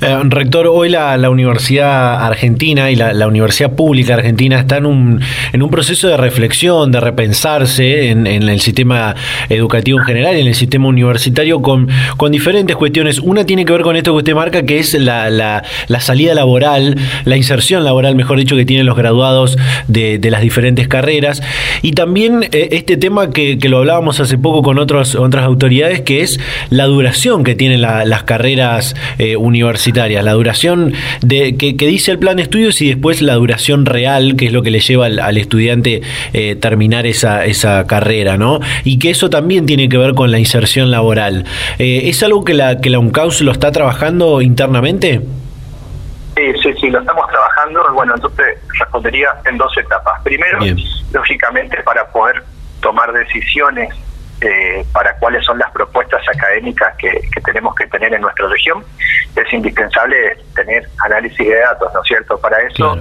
[0.00, 5.20] Eh, rector, hoy la, Universidad Argentina y la, Universidad Pública Argentina están en un,
[5.52, 9.14] en un proceso de reflexión, de repensarse en, el sistema
[9.48, 13.18] educativo en general y en el sistema universitario con, con diferentes cuestiones.
[13.18, 16.96] Una tiene que ver con esto que usted marca, que es la, la, salida laboral,
[17.24, 19.58] la inserción laboral, mejor dicho, que tienen los graduados
[19.88, 21.42] de, las diferentes carreras.
[21.82, 26.20] Y también eh, este tema que, lo hablábamos hace poco con otros, otras autoridades, que
[26.20, 26.38] es
[26.70, 32.36] la duración que tienen las carreras eh, universitarias, la duración de que, dice el plan
[32.36, 36.02] de estudios y después la duración real, que es lo que le lleva al, estudiante
[36.32, 38.60] eh, terminar esa, esa carrera, ¿no?
[38.84, 41.44] Y que eso también tiene que ver con la inserción laboral.
[41.78, 45.20] Eh, ¿Es algo que la, que la UNCAUS lo está trabajando internamente?
[46.36, 47.82] Sí, sí, sí, lo estamos trabajando.
[47.94, 50.20] Bueno, entonces respondería en dos etapas.
[50.22, 50.58] Primero,
[51.12, 52.42] lógicamente, para poder
[52.80, 53.88] tomar decisiones
[54.42, 58.84] eh, para cuáles son las propuestas académicas que, tenemos que tener en nuestra región,
[59.34, 62.38] es indispensable tener análisis de datos, ¿no es cierto?
[62.38, 62.96] Para eso,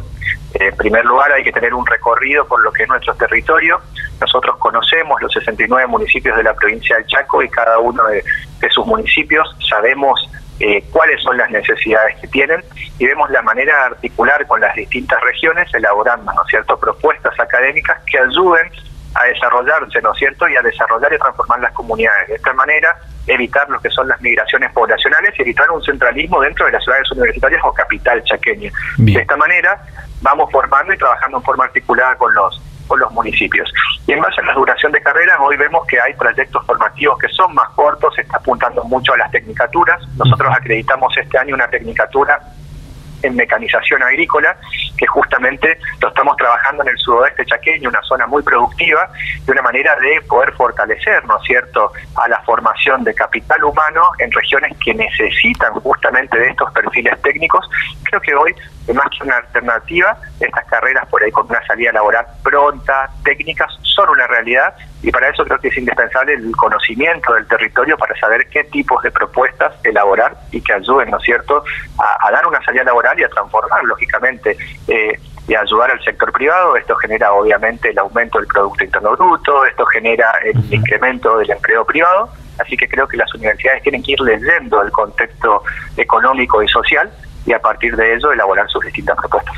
[0.54, 3.82] eh, en primer lugar, hay que tener un recorrido por lo que es nuestro territorio.
[4.22, 8.24] Nosotros conocemos los 69 municipios de la provincia del Chaco y cada uno de,
[8.70, 10.28] sus municipios sabemos
[10.60, 12.64] eh, cuáles son las necesidades que tienen
[12.98, 17.40] y vemos la manera de articular con las distintas regiones, elaborando, ¿no es cierto?, propuestas
[17.40, 18.72] académicas que ayuden
[19.16, 22.28] a desarrollarse, ¿no es cierto?, y a desarrollar y transformar las comunidades.
[22.28, 22.96] De esta manera,
[23.28, 27.10] evitar lo que son las migraciones poblacionales y evitar un centralismo dentro de las ciudades
[27.12, 28.72] universitarias o capital chaqueña.
[28.98, 29.82] De esta manera,
[30.22, 33.72] vamos formando y trabajando en forma articulada con los con los municipios.
[34.06, 37.28] Y en base a la duración de carreras, hoy vemos que hay proyectos formativos que
[37.30, 40.00] son más cortos, se está apuntando mucho a las tecnicaturas.
[40.18, 42.40] Nosotros acreditamos este año una tecnicatura
[43.26, 44.58] en mecanización agrícola,
[44.98, 49.10] que justamente lo estamos trabajando en el sudoeste chaqueño, una zona muy productiva,
[49.46, 54.04] de una manera de poder fortalecer, ¿no es cierto?, a la formación de capital humano
[54.20, 57.70] en regiones que necesitan justamente de estos perfiles técnicos.
[58.04, 58.56] Creo que hoy,
[58.94, 64.10] más que una alternativa, estas carreras por ahí con una salida laboral pronta, técnicas, son
[64.10, 68.48] una realidad y para eso creo que es indispensable el conocimiento del territorio para saber
[68.50, 71.64] qué tipos de propuestas elaborar y que ayuden, ¿no es cierto?,
[72.00, 76.76] a, dar una salida laboral y a transformar, lógicamente, eh, y ayudar al sector privado.
[76.76, 81.86] Esto genera, obviamente, el aumento del Producto Interno Bruto, esto genera el incremento del empleo
[81.86, 82.32] privado.
[82.58, 85.62] Así que creo que las universidades tienen que ir leyendo el contexto
[85.98, 87.12] económico y social
[87.46, 89.56] y a partir de ello elaborar sus distintas propuestas.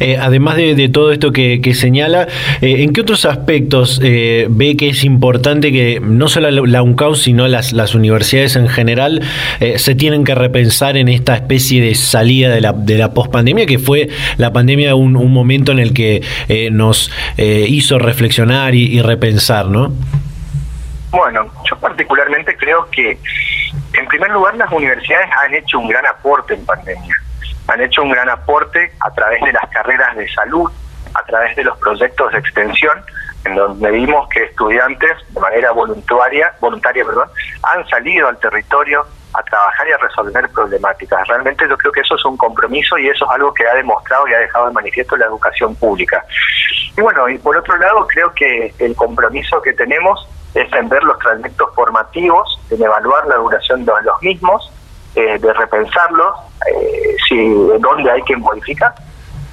[0.00, 2.28] Eh, además de, todo esto que, señala,
[2.60, 7.14] eh, ¿en qué otros aspectos eh, ve que es importante que no solo la UNCAU,
[7.14, 9.22] sino las, las universidades en general
[9.76, 13.78] se tienen que repensar en esta especie de salida de la, de la pospandemia, que
[13.78, 16.22] fue la pandemia un, un momento en el que
[16.70, 19.92] nos hizo reflexionar y, y repensar, ¿no?
[21.10, 23.18] Bueno, yo particularmente creo que,
[23.92, 27.23] en primer lugar, las universidades han hecho un gran aporte en pandemia
[27.68, 30.70] han hecho un gran aporte a través de las carreras de salud,
[31.14, 33.02] a través de los proyectos de extensión,
[33.44, 37.28] en donde vimos que estudiantes de manera voluntaria, voluntaria perdón,
[37.62, 41.26] han salido al territorio a trabajar y a resolver problemáticas.
[41.26, 44.28] Realmente yo creo que eso es un compromiso y eso es algo que ha demostrado
[44.28, 46.24] y ha dejado de manifiesto la educación pública.
[46.96, 51.02] Y bueno, y por otro lado creo que el compromiso que tenemos es en ver
[51.02, 54.72] los trayectos formativos, en evaluar la duración de los mismos,
[55.16, 56.36] eh, de repensarlos,
[56.70, 58.94] eh, si dónde hay que modificar.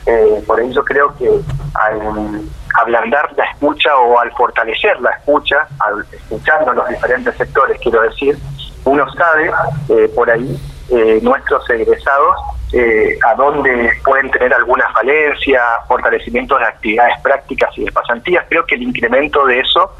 [0.06, 1.30] Eh, por eso creo que
[1.76, 2.42] al
[2.82, 8.38] ablandar la escucha o al fortalecer la escucha, al escuchando los diferentes sectores, quiero decir,
[8.86, 9.52] uno sabe
[9.90, 10.60] eh, por ahí
[11.22, 12.36] nuestros egresados
[13.26, 18.46] a dónde pueden tener alguna falencia, fortalecimiento de actividades prácticas y de pasantías.
[18.50, 19.96] Creo que el incremento de eso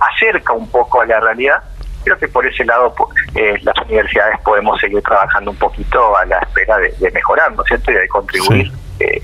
[0.00, 1.62] acerca un poco a la realidad
[2.04, 2.94] creo que por ese lado
[3.34, 7.68] eh, las universidades podemos seguir trabajando un poquito a la espera de, mejorar, ¿no es
[7.68, 7.90] cierto?
[7.90, 9.22] Y de contribuir eh,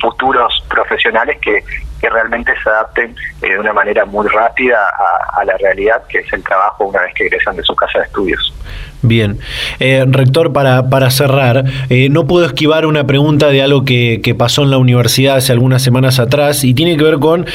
[0.00, 1.64] futuros profesionales que,
[2.04, 4.78] que realmente se adapten eh, de una manera muy rápida
[5.32, 8.04] a, la realidad que es el trabajo una vez que egresan de su casa de
[8.04, 8.54] estudios.
[9.04, 9.36] Bien.
[9.80, 14.62] Eh, rector, para, para cerrar, eh, no puedo esquivar una pregunta de algo que, pasó
[14.62, 17.46] en la universidad hace algunas semanas atrás y tiene que ver con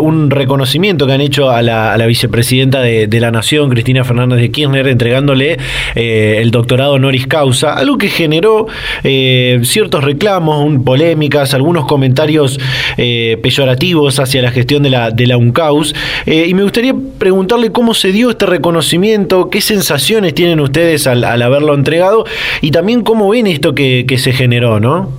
[0.00, 4.86] un reconocimiento que han hecho a la, vicepresidenta de, la Nación, Cristina Fernández de Kirchner,
[4.86, 5.58] entregándole
[5.96, 8.66] el doctorado honoris causa, algo que generó
[9.02, 12.60] ciertos reclamos, polémicas, algunos comentarios
[12.96, 15.94] peyorativos hacia la gestión de la, de la UNCAUS.
[16.26, 21.74] y me gustaría preguntarle cómo se dio este reconocimiento, qué sensaciones tienen ustedes al, haberlo
[21.74, 22.24] entregado
[22.60, 25.10] y también cómo ven esto que, se generó, ¿no?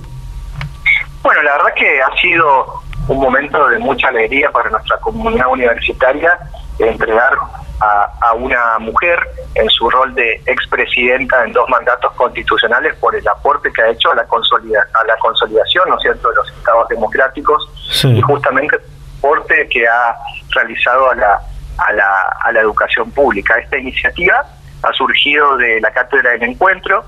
[1.22, 6.38] Bueno, la verdad que ha sido un momento de mucha alegría para nuestra comunidad universitaria
[6.78, 7.32] entregar
[7.80, 9.18] a, una mujer
[9.54, 14.12] en su rol de expresidenta en dos mandatos constitucionales por el aporte que ha hecho
[14.12, 17.68] a la, consolida, a la consolidación, ¿no es cierto?, de los estados democráticos
[18.04, 18.82] y justamente el
[19.18, 20.16] aporte que ha
[20.50, 21.40] realizado a la,
[21.78, 23.58] a la, a la educación pública.
[23.58, 24.44] Esta iniciativa
[24.82, 27.04] ha surgido de la Cátedra del Encuentro,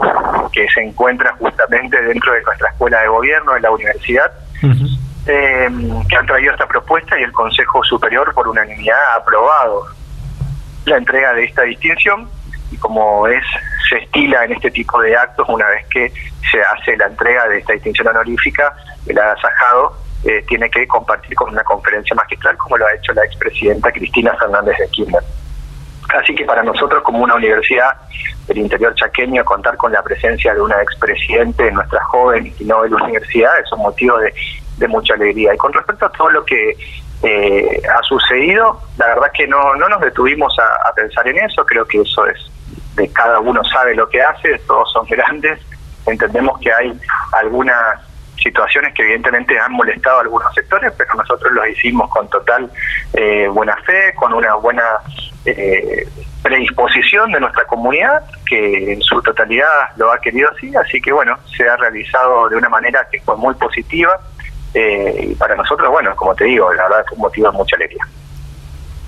[0.52, 4.32] que se encuentra justamente dentro de nuestra escuela de gobierno, de la universidad,
[5.26, 5.68] eh,
[6.08, 9.86] que han traído esta propuesta y el Consejo Superior por unanimidad ha aprobado
[10.84, 12.28] la entrega de esta distinción
[12.70, 13.42] y como es
[13.88, 16.12] se estila en este tipo de actos una vez que
[16.50, 18.74] se hace la entrega de esta distinción honorífica
[19.06, 23.24] el agasajado eh, tiene que compartir con una conferencia magistral como lo ha hecho la
[23.24, 25.22] expresidenta Cristina Fernández de Kirchner.
[26.20, 27.92] Así que para nosotros como una universidad
[28.46, 32.76] del interior chaqueño contar con la presencia de una expresidente en nuestra joven y la
[32.76, 34.32] universidad es un motivo de,
[34.78, 35.54] de mucha alegría.
[35.54, 36.76] Y con respecto a todo lo que
[37.22, 41.86] eh, ha sucedido, la verdad que no, no nos detuvimos a, pensar en eso, creo
[41.86, 42.50] que eso es
[42.96, 45.58] de cada uno sabe lo que hace, todos son grandes,
[46.06, 46.96] entendemos que hay
[47.32, 48.00] algunas
[48.36, 52.70] situaciones que evidentemente han molestado a algunos sectores, pero nosotros lo hicimos con total
[53.14, 54.84] eh, buena fe, con una buena
[55.44, 56.06] eh,
[56.42, 59.66] predisposición de nuestra comunidad, que en su totalidad
[59.96, 63.36] lo ha querido así, así que bueno, se ha realizado de una manera que fue
[63.36, 64.20] muy positiva
[64.74, 67.76] eh, y para nosotros, bueno, como te digo, la verdad es un motivo de mucha
[67.76, 68.04] alegría.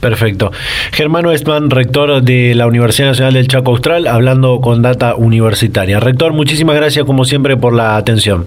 [0.01, 0.53] Perfecto.
[0.93, 6.01] Germano Estman, rector de la Universidad Nacional del Chaco Austral, hablando con Data Universitaria.
[6.01, 8.47] Rector, muchísimas gracias como siempre por la atención.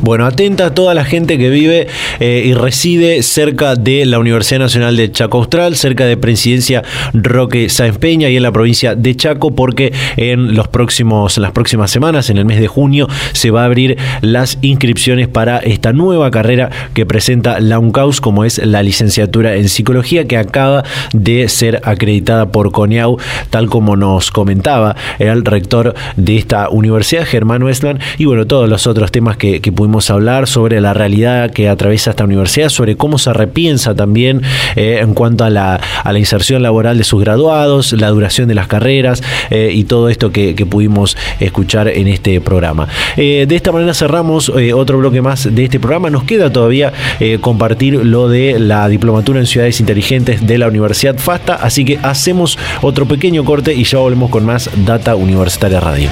[0.00, 1.88] Bueno, atenta a toda la gente que vive
[2.20, 7.68] eh, y reside cerca de la Universidad Nacional de Chaco Austral, cerca de Presidencia Roque
[7.68, 12.30] Sáenz Peña y en la provincia de Chaco, porque en los próximos, las próximas semanas,
[12.30, 16.70] en el mes de junio, se va a abrir las inscripciones para esta nueva carrera
[16.94, 22.52] que presenta la UNCAUS, como es la licenciatura en psicología, que acaba de ser acreditada
[22.52, 23.18] por CONIAU,
[23.50, 28.86] tal como nos comentaba el rector de esta universidad, Germán Westman, y bueno, todos los
[28.86, 33.32] otros temas que pudimos hablar sobre la realidad que atraviesa esta universidad, sobre cómo se
[33.32, 34.42] repiensa también
[34.76, 38.54] eh, en cuanto a la, a la, inserción laboral de sus graduados, la duración de
[38.54, 42.88] las carreras eh, y todo esto que, pudimos escuchar en este programa.
[43.16, 46.10] Eh, de esta manera cerramos otro bloque más de este programa.
[46.10, 46.92] Nos queda todavía
[47.40, 52.58] compartir lo de la diplomatura en ciudades inteligentes de la Universidad FASTA, así que hacemos
[52.82, 56.10] otro pequeño corte y ya volvemos con más Data Universitaria Radio.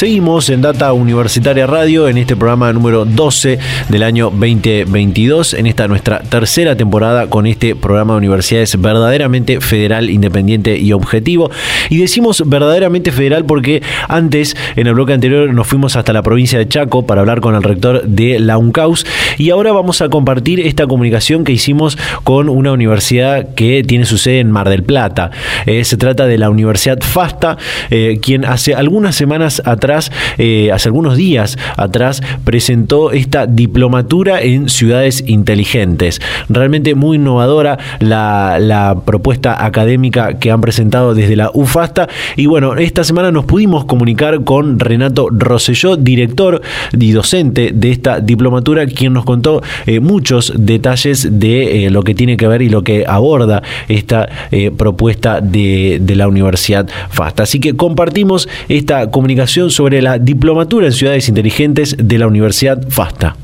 [0.00, 3.58] Seguimos en Data Universitaria Radio en este programa número 12
[3.90, 10.08] del año 2022, en esta nuestra tercera temporada con este programa de universidades verdaderamente federal,
[10.08, 11.50] independiente y objetivo.
[11.90, 16.58] Y decimos verdaderamente federal porque antes, en el bloque anterior, nos fuimos hasta la provincia
[16.58, 19.04] de Chaco para hablar con el rector de la UNCAUS
[19.36, 24.16] y ahora vamos a compartir esta comunicación que hicimos con una universidad que tiene su
[24.16, 25.30] sede en Mar del Plata.
[25.66, 27.58] Eh, se trata de la Universidad FASTA,
[27.90, 29.89] eh, quien hace algunas semanas atrás
[30.38, 36.20] eh, hace algunos días atrás, presentó esta diplomatura en ciudades inteligentes.
[36.48, 42.08] Realmente muy innovadora la, propuesta académica que han presentado desde la UFASTA.
[42.36, 46.60] Y bueno, esta semana nos pudimos comunicar con Renato Rosselló, director
[46.98, 52.14] y docente de esta diplomatura, quien nos contó eh, muchos detalles de eh, lo que
[52.14, 54.28] tiene que ver y lo que aborda esta
[54.76, 57.42] propuesta de, de la Universidad FASTA.
[57.42, 63.36] Así que compartimos esta comunicación sobre la diplomatura en ciudades inteligentes de la Universidad FASTA.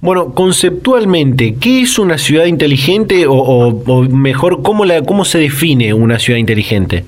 [0.00, 6.18] Bueno, conceptualmente, ¿qué es una ciudad inteligente o, mejor, ¿cómo, la, cómo se define una
[6.20, 7.04] ciudad inteligente?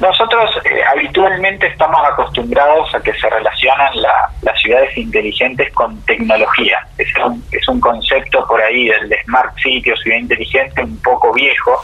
[0.00, 3.90] Nosotros eh, habitualmente estamos acostumbrados a que se relacionan
[4.42, 6.78] las ciudades inteligentes con tecnología.
[6.96, 11.32] Es un, es un concepto por ahí del Smart City o ciudad inteligente un poco
[11.34, 11.78] viejo,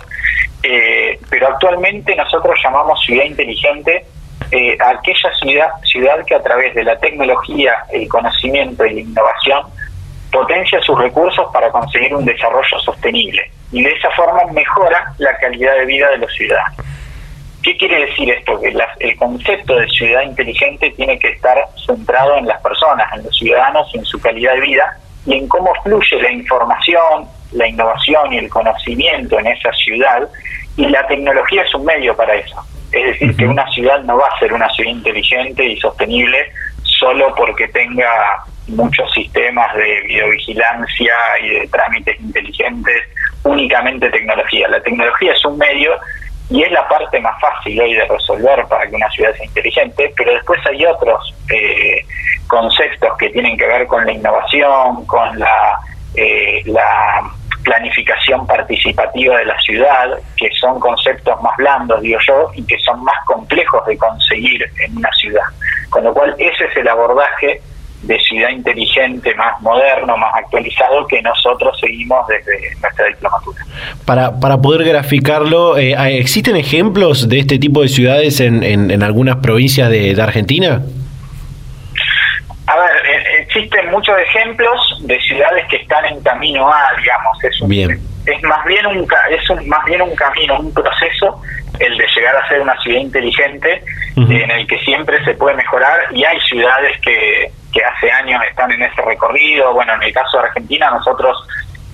[0.64, 4.06] eh, pero actualmente nosotros llamamos ciudad inteligente
[4.50, 9.00] eh, a aquella ciudad, ciudad que a través de la tecnología, el conocimiento y la
[9.00, 9.66] innovación
[10.32, 15.74] potencia sus recursos para conseguir un desarrollo sostenible y de esa forma mejora la calidad
[15.74, 16.78] de vida de los ciudadanos.
[17.62, 18.60] ¿Qué quiere decir esto?
[18.60, 21.56] Que el concepto de ciudad inteligente tiene que estar
[21.86, 25.72] centrado en las personas, en los ciudadanos en su calidad de vida y en cómo
[25.82, 30.28] fluye la información, la innovación y el conocimiento en esa ciudad
[30.76, 32.56] y la tecnología es un medio para eso.
[32.92, 36.52] Es decir, que una ciudad no va a ser una ciudad inteligente y sostenible
[36.82, 43.02] solo porque tenga muchos sistemas de videovigilancia y de trámites inteligentes,
[43.42, 44.68] únicamente tecnología.
[44.68, 45.92] La tecnología es un medio
[46.50, 50.12] y es la parte más fácil hoy de resolver para que una ciudad sea inteligente,
[50.16, 52.04] pero después hay otros eh,
[52.46, 55.78] conceptos que tienen que ver con la innovación, con la,
[56.14, 57.22] eh, la
[57.64, 63.02] planificación participativa de la ciudad, que son conceptos más blandos, digo yo, y que son
[63.02, 65.44] más complejos de conseguir en una ciudad.
[65.90, 67.60] Con lo cual, ese es el abordaje
[68.06, 73.64] de ciudad inteligente, más moderno, más actualizado que nosotros seguimos desde nuestra diplomatura.
[74.04, 79.36] Para, para poder graficarlo, eh, ¿existen ejemplos de este tipo de ciudades en, en, algunas
[79.36, 80.82] provincias de, Argentina?
[82.66, 82.90] A ver,
[83.54, 88.00] existen muchos ejemplos de ciudades que están en camino a, digamos, es un, bien.
[88.26, 91.40] es más bien un es un, más bien un camino, un proceso
[91.78, 93.82] el de llegar a ser una ciudad inteligente
[94.16, 98.70] en el que siempre se puede mejorar y hay ciudades que que hace años están
[98.70, 99.74] en ese recorrido.
[99.74, 101.36] Bueno, en el caso de Argentina, nosotros,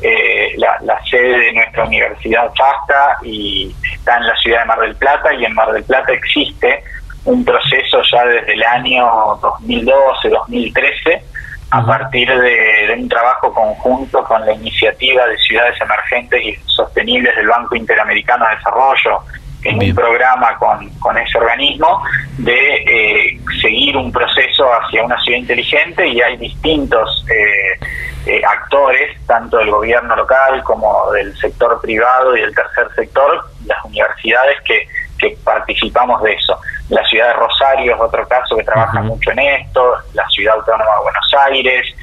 [0.02, 4.94] eh, la, sede de nuestra universidad FASTA y está en la ciudad de Mar del
[4.96, 6.84] Plata y en Mar del Plata existe
[7.24, 9.06] un proceso ya desde el año
[9.42, 11.22] 2012, 2013,
[11.70, 17.46] a partir de, un trabajo conjunto con la iniciativa de ciudades emergentes y sostenibles del
[17.46, 19.20] Banco Interamericano de Desarrollo,
[19.62, 22.02] en un programa con, con ese organismo
[22.38, 27.86] de eh, seguir un proceso hacia una ciudad inteligente y hay distintos eh,
[28.26, 33.84] eh, actores, tanto del gobierno local como del sector privado y del tercer sector, las
[33.84, 36.58] universidades que, que participamos de eso.
[36.90, 40.84] La ciudad de Rosario es otro caso que trabaja mucho en esto, la ciudad autónoma
[40.84, 41.96] de Buenos Aires,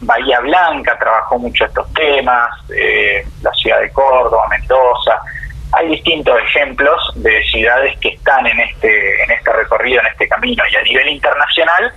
[0.00, 2.50] Bahía Blanca trabajó mucho estos temas,
[3.42, 5.20] la ciudad de Córdoba, Mendoza
[5.72, 10.62] hay distintos ejemplos de ciudades que están en este en este recorrido, en este camino.
[10.70, 11.92] Y a nivel internacional,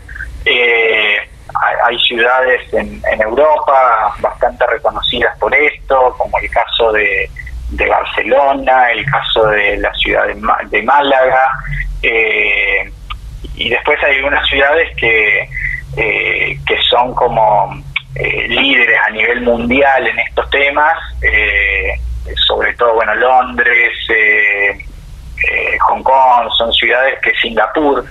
[0.45, 1.17] eh,
[1.85, 7.29] hay, ciudades en, Europa bastante reconocidas por esto, como el caso de,
[7.77, 11.51] Barcelona, el caso de la ciudad de, Málaga.
[12.01, 12.91] Eh,
[13.55, 15.49] y después hay algunas ciudades que,
[15.97, 17.81] eh, que son como
[18.15, 20.97] líderes a nivel mundial en estos temas
[22.47, 24.69] sobre todo, bueno, Londres, eh,
[25.49, 28.05] eh, Hong Kong, son ciudades que Singapur,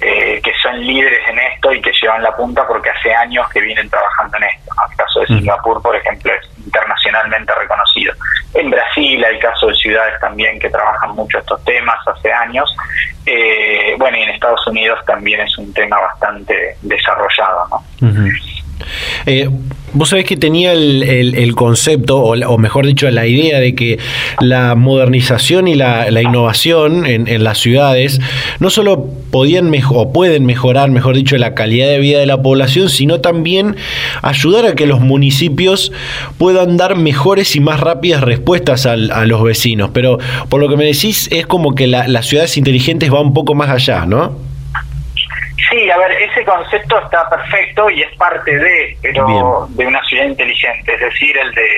[0.00, 3.60] eh, que son líderes en esto y que llevan la punta porque hace años que
[3.60, 4.72] vienen trabajando en esto.
[4.90, 8.12] El caso de Singapur, por ejemplo, es internacionalmente reconocido.
[8.54, 12.74] En Brasil hay casos de ciudades también que trabajan mucho estos temas hace años.
[13.98, 17.66] bueno, y en Estados Unidos también es un tema bastante desarrollado.
[17.70, 17.84] ¿no?
[19.26, 19.48] Eh,
[19.92, 23.98] vos sabés que tenía el, concepto, o, mejor dicho, la idea de que
[24.40, 28.20] la modernización y la, innovación en, las ciudades
[28.60, 32.88] no solo podían o pueden mejorar, mejor dicho, la calidad de vida de la población,
[32.88, 33.76] sino también
[34.22, 35.92] ayudar a que los municipios
[36.38, 39.90] puedan dar mejores y más rápidas respuestas a los vecinos.
[39.92, 40.18] Pero
[40.48, 43.68] por lo que me decís, es como que las ciudades inteligentes van un poco más
[43.70, 44.47] allá, ¿no?
[45.70, 50.24] Sí, a ver, ese concepto está perfecto y es parte de, pero de una ciudad
[50.24, 51.68] inteligente, es decir, el de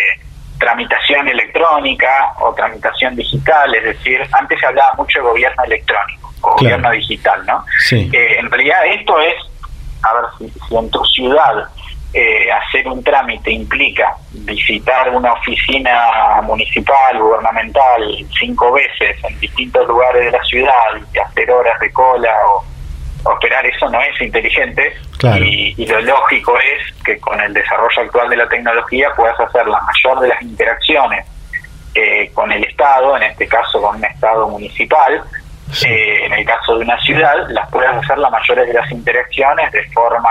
[0.59, 6.57] tramitación electrónica o tramitación digital, es decir, antes se hablaba mucho de gobierno electrónico o
[6.57, 7.64] gobierno digital, ¿no?
[7.89, 8.11] Sí.
[8.12, 9.35] Eh, en realidad esto es,
[10.03, 11.66] a ver, si, en tu ciudad
[12.12, 20.26] eh, hacer un trámite implica visitar una oficina municipal, gubernamental, cinco veces en distintos lugares
[20.26, 22.64] de la ciudad y hacer horas de cola o
[23.25, 28.37] operar eso no es inteligente y, lo lógico es que con el desarrollo actual de
[28.37, 31.27] la tecnología puedas hacer la mayor de las interacciones
[31.95, 35.23] eh, con el Estado, en este caso con un Estado municipal,
[35.85, 39.71] eh, en el caso de una ciudad, las puedas hacer la mayor de las interacciones
[39.73, 40.31] de forma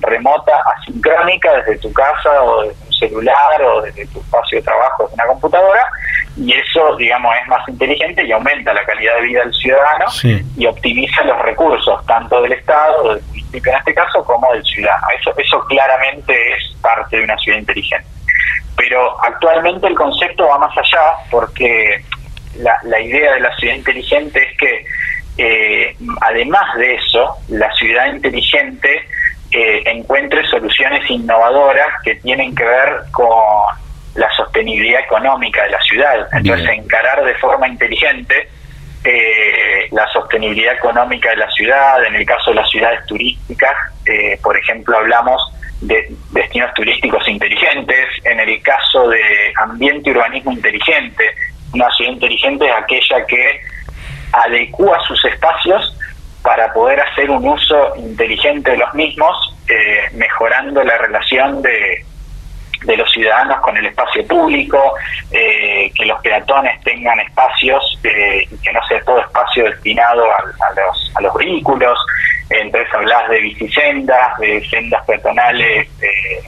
[0.00, 5.14] remota, asincrónica, desde tu casa o desde celular o desde tu espacio de trabajo, desde
[5.14, 5.88] una computadora,
[6.36, 10.06] y eso, digamos, es más inteligente y aumenta la calidad de vida del ciudadano
[10.56, 15.06] y optimiza los recursos, tanto del Estado, del municipio en este caso, como del ciudadano.
[15.18, 18.08] Eso, eso claramente es parte de una ciudad inteligente.
[18.76, 22.04] Pero actualmente el concepto va más allá porque
[22.58, 24.86] la, la idea de la ciudad inteligente es que,
[25.38, 29.08] eh, además de eso, la ciudad inteligente
[29.56, 33.28] eh, encuentre soluciones innovadoras que tienen que ver con
[34.16, 36.28] la sostenibilidad económica de la ciudad.
[36.32, 38.48] Entonces, encarar de forma inteligente
[39.04, 43.76] eh, la sostenibilidad económica de la ciudad, en el caso de las ciudades turísticas,
[44.06, 45.40] eh, por ejemplo, hablamos
[45.82, 51.30] de destinos turísticos inteligentes, en el caso de ambiente y urbanismo inteligente,
[51.72, 53.60] una ciudad inteligente es aquella que
[54.32, 55.96] adecua sus espacios
[56.44, 59.34] para poder hacer un uso inteligente de los mismos,
[59.66, 62.04] eh, mejorando la relación de,
[62.84, 64.78] de los ciudadanos con el espacio público,
[65.30, 70.42] eh, que los peatones tengan espacios eh, que no sea todo espacio destinado a,
[70.76, 71.98] los, a los vehículos.
[72.50, 76.42] Entonces hablas de bicisendas, de sendas peatonales eh,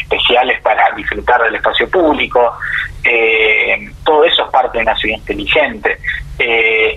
[0.00, 2.56] especiales para disfrutar del espacio público.
[4.04, 5.98] Todo eso es parte de una ciudad inteligente.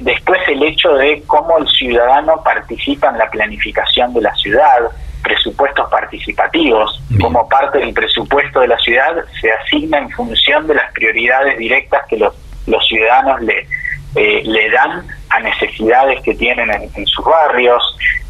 [0.01, 4.89] después el hecho de cómo el ciudadano participa en la planificación de la ciudad,
[5.27, 7.01] presupuestos participativos.
[7.19, 12.05] Como parte del presupuesto de la ciudad se asigna en función de las prioridades directas
[12.07, 12.33] que los,
[12.65, 13.67] los ciudadanos le,
[14.15, 17.83] eh, le dan a necesidades que tienen en, sus barrios.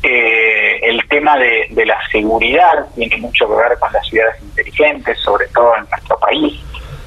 [0.04, 5.20] Eh, el tema de, de, la seguridad tiene mucho que ver con las ciudades inteligentes,
[5.20, 6.60] sobre todo en nuestro país.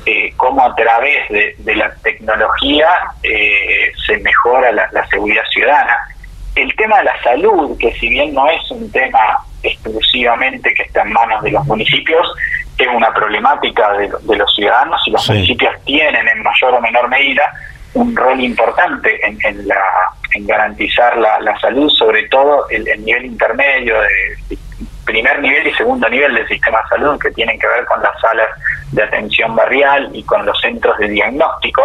[0.07, 2.89] Eh, cómo a través de, la tecnología
[3.23, 5.99] eh, se mejora la, la seguridad ciudadana.
[6.55, 11.03] El tema de la salud, que si bien no es un tema exclusivamente que está
[11.03, 12.27] en manos de los municipios,
[12.83, 17.43] es una problemática de, los ciudadanos y los municipios tienen en mayor o menor medida
[17.93, 19.83] un rol importante en, en, la,
[20.35, 24.01] en garantizar la, salud, sobre todo el, el, nivel intermedio,
[24.49, 24.57] de
[25.11, 28.19] primer nivel y segundo nivel del sistema de salud, que tienen que ver con las
[28.21, 28.49] salas
[28.93, 31.83] de atención barrial y con los centros de diagnóstico,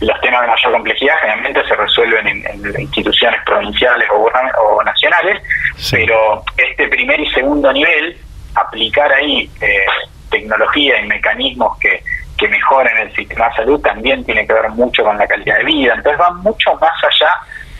[0.00, 5.42] los temas de mayor complejidad generalmente se resuelven en, instituciones provinciales o, nacionales,
[5.90, 8.18] pero este primer y segundo nivel,
[8.54, 9.86] aplicar ahí eh,
[10.30, 12.02] tecnología y mecanismos que,
[12.36, 15.64] que mejoren el sistema de salud también tiene que ver mucho con la calidad de
[15.64, 15.94] vida.
[15.94, 17.30] Entonces va mucho más allá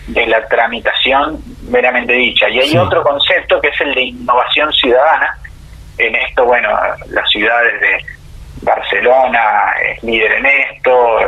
[0.07, 1.39] de la tramitación
[1.69, 2.49] meramente dicha.
[2.49, 5.39] Y hay otro concepto que es el de innovación ciudadana.
[5.99, 6.69] En esto, bueno,
[7.09, 8.05] las ciudades de
[8.63, 11.19] Barcelona es líder en esto,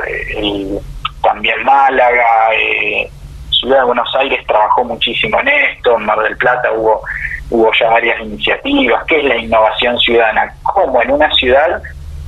[0.40, 0.78] y
[1.22, 3.10] también Málaga, eh,
[3.50, 7.02] Ciudad de Buenos Aires trabajó muchísimo en esto, en Mar del Plata hubo,
[7.50, 9.04] hubo ya varias iniciativas.
[9.06, 10.54] ¿Qué es la innovación ciudadana?
[10.62, 11.82] ¿Cómo en una ciudad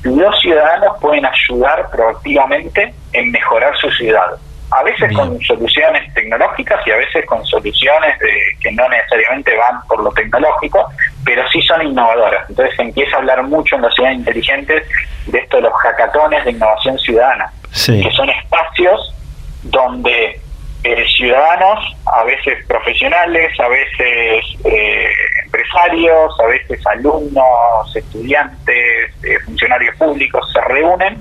[0.04, 4.38] los ciudadanos pueden ayudar proactivamente en mejorar su ciudad?
[4.70, 9.82] A veces con soluciones tecnológicas y a veces con soluciones de, que no necesariamente van
[9.88, 10.86] por lo tecnológico,
[11.24, 12.48] pero sí son innovadoras.
[12.48, 14.86] Entonces se empieza a hablar mucho en las ciudades inteligentes
[15.26, 19.14] de esto de los hackatones de innovación ciudadana, que son espacios
[19.62, 20.40] donde
[20.84, 25.10] eh, ciudadanos, a veces profesionales, a veces eh,
[25.44, 31.18] empresarios, a veces alumnos, estudiantes, eh, funcionarios públicos, se reúnen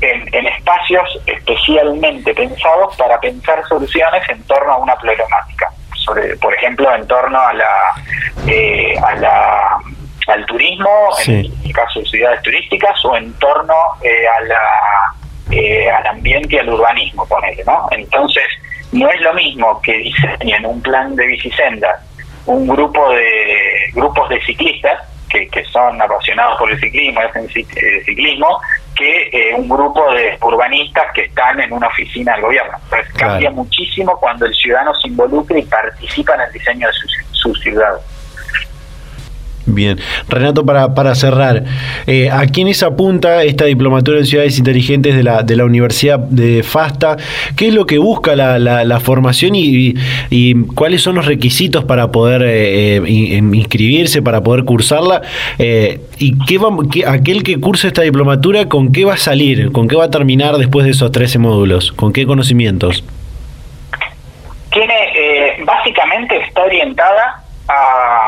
[0.00, 5.70] en, espacios especialmente pensados para pensar soluciones en torno a una problemática.
[5.94, 7.92] Sobre, por ejemplo, en torno a la,
[8.46, 9.78] eh, a la
[10.26, 10.88] al turismo,
[11.26, 14.62] en el caso de ciudades turísticas, o en torno eh, a la,
[15.50, 17.88] eh, al ambiente y al urbanismo, ponele, ¿no?
[17.90, 18.44] Entonces,
[18.92, 22.00] no es lo mismo que diseñen un plan de bicisendas
[22.46, 25.00] un grupo de grupos de ciclistas
[25.30, 28.60] que, que son apasionados por el ciclismo, hacen ciclismo,
[28.96, 32.76] que eh, un grupo de urbanistas que están en una oficina del gobierno.
[32.84, 36.92] Entonces cambia muchísimo cuando el ciudadano se involucra y participa en el diseño de
[37.32, 37.94] su, ciudad.
[39.66, 39.98] Bien,
[40.28, 41.64] Renato, para, para cerrar,
[42.06, 46.62] eh, ¿a quiénes apunta esta diplomatura en ciudades inteligentes de la, de la Universidad de
[46.62, 47.18] FASTA?
[47.56, 49.94] ¿Qué es lo que busca la, la, formación y,
[50.30, 55.22] y, cuáles son los requisitos para poder eh, eh inscribirse, para poder cursarla?
[55.58, 56.70] Eh, ¿Y qué va,
[57.06, 59.72] aquel que curse esta diplomatura, con qué va a salir?
[59.72, 61.92] ¿Con qué va a terminar después de esos 13 módulos?
[61.92, 63.04] ¿Con qué conocimientos?
[64.72, 68.19] Tiene, eh, básicamente está orientada a,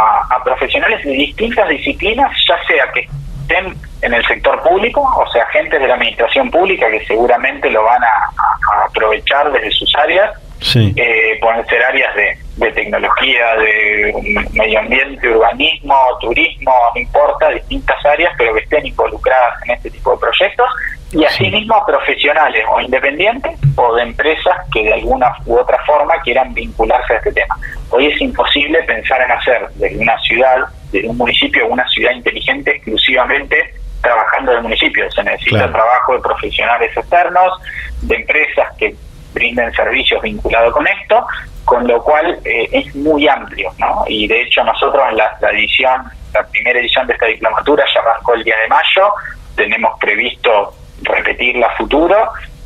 [0.45, 3.09] profesionales de distintas disciplinas, ya sea que
[3.43, 7.83] estén en el sector público, o sea, agentes de la administración pública que seguramente lo
[7.85, 10.31] van a, aprovechar desde sus áreas,
[10.75, 18.05] eh, pueden ser áreas de, de, tecnología, de medio ambiente, urbanismo, turismo, no importa, distintas
[18.07, 20.67] áreas, pero que estén involucradas en este tipo de proyectos,
[21.13, 26.15] y asimismo a profesionales o independientes o de empresas que de alguna u otra forma
[26.23, 27.57] quieran vincularse a este tema.
[27.91, 30.59] Hoy es imposible pensar en hacer de una ciudad,
[30.91, 35.11] de un municipio, una ciudad inteligente exclusivamente trabajando del municipio.
[35.13, 37.61] Se necesita trabajo de profesionales externos,
[38.01, 38.95] de empresas que
[39.35, 41.27] brinden servicios vinculados con esto,
[41.65, 44.05] con lo cual eh, es muy amplio, ¿no?
[44.09, 46.05] Y de hecho nosotros en la, la edición,
[46.35, 49.13] la primera edición de esta diplomatura ya arrancó el día de mayo,
[49.55, 50.75] tenemos previsto
[51.05, 52.17] repetirla futuro.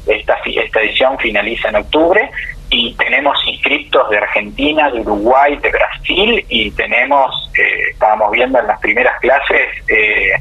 [0.06, 2.30] Esta, esta edición finaliza en octubre
[2.70, 8.66] y tenemos inscriptos de Argentina, de Uruguay, de Brasil y tenemos, eh, estábamos viendo en
[8.66, 10.32] las primeras clases, eh,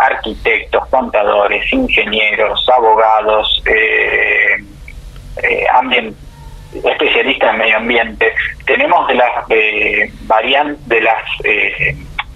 [0.00, 4.56] arquitectos, contadores, ingenieros, abogados, eh,
[6.84, 8.32] especialistas en medio ambiente.
[8.66, 9.30] Tenemos de las
[10.26, 11.24] variantes de las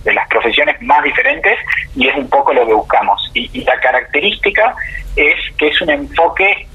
[0.05, 1.59] de las profesiones más diferentes
[1.97, 3.31] y es un poco lo que buscamos.
[3.33, 4.75] y la característica
[5.17, 6.67] es que es un enfoque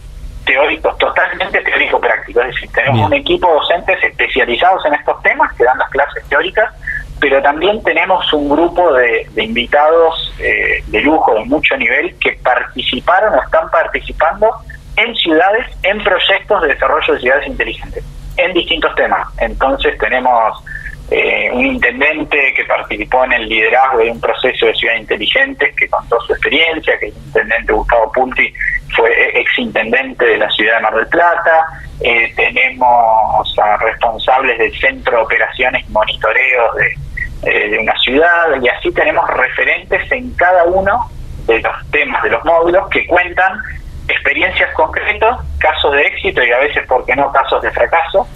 [0.46, 2.42] teóricos, totalmente teórico-práctico.
[2.42, 6.24] Es decir, tenemos un equipo de docentes especializados en estos temas que dan las clases
[6.28, 6.74] teóricas,
[7.20, 13.36] pero también tenemos un grupo de, invitados eh, de lujo, de mucho nivel, que participaron
[13.36, 14.50] o están participando
[14.96, 18.04] en ciudades, en proyectos de desarrollo de ciudades inteligentes,
[18.38, 19.28] en distintos temas.
[19.40, 20.64] Entonces tenemos
[21.12, 25.88] eh, un intendente que participó en el liderazgo de un proceso de ciudades inteligentes, que
[25.90, 28.54] contó su experiencia, que el intendente Gustavo Punti
[29.00, 31.66] fue ex intendente de la ciudad de Mar del Plata,
[32.02, 38.48] eh, tenemos a responsables del centro de operaciones y monitoreos de, eh, de una ciudad,
[38.62, 41.10] y así tenemos referentes en cada uno
[41.46, 43.60] de los temas de los módulos que cuentan
[44.08, 48.28] experiencias concretas, casos de éxito y a veces, ¿por qué no?, casos de fracaso,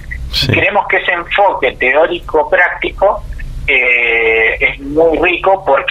[0.48, 3.24] Creemos que ese enfoque teórico-práctico
[3.68, 5.64] eh, es muy rico.
[5.64, 5.86] ¿Por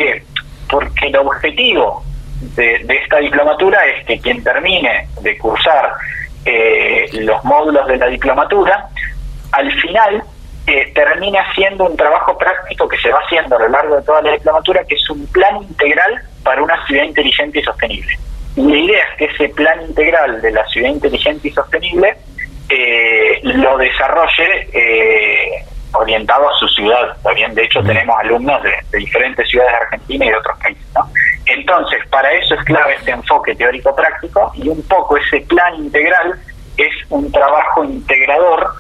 [0.68, 2.02] Porque el objetivo
[2.57, 5.93] de, esta diplomatura es que quien termine de cursar
[6.45, 8.88] eh, los módulos de la diplomatura,
[9.53, 10.22] al final
[10.66, 14.22] eh, termine haciendo un trabajo práctico que se va haciendo a lo largo de toda
[14.22, 18.18] la diplomatura, que es un plan integral para una ciudad inteligente y sostenible.
[18.57, 22.16] Y la idea es que ese plan integral de la ciudad inteligente y sostenible
[22.68, 25.64] eh, lo desarrolle eh,
[25.95, 27.16] orientado a su ciudad.
[27.22, 30.84] También, de hecho, tenemos alumnos de, diferentes ciudades de Argentina y de otros países.
[31.47, 36.34] Entonces, para eso es clave este enfoque teórico-práctico y un poco ese plan integral
[36.76, 38.72] es un trabajo integrador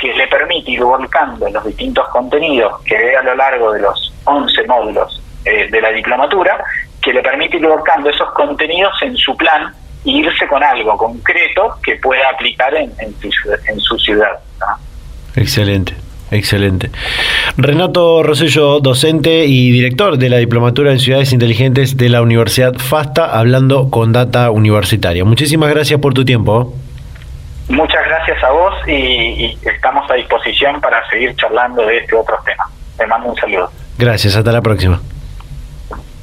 [0.00, 4.12] que le permite ir volcando los distintos contenidos que ve a lo largo de los
[4.24, 6.62] 11 módulos eh, de la diplomatura,
[7.00, 9.72] que le permite ir volcando esos contenidos en su plan
[10.06, 12.94] irse con algo concreto que pueda aplicar en,
[13.80, 14.38] su, ciudad.
[15.34, 15.94] Excelente.
[16.30, 16.90] Excelente.
[17.56, 23.38] Renato Rosello, docente y director de la Diplomatura en Ciudades Inteligentes de la Universidad FASTA,
[23.38, 25.24] hablando con Data Universitaria.
[25.24, 26.74] Muchísimas gracias por tu tiempo.
[27.68, 32.36] Muchas gracias a vos y, y estamos a disposición para seguir charlando de este otro
[32.44, 32.64] tema.
[32.96, 33.70] Te mando un saludo.
[33.98, 35.00] Gracias, hasta la próxima.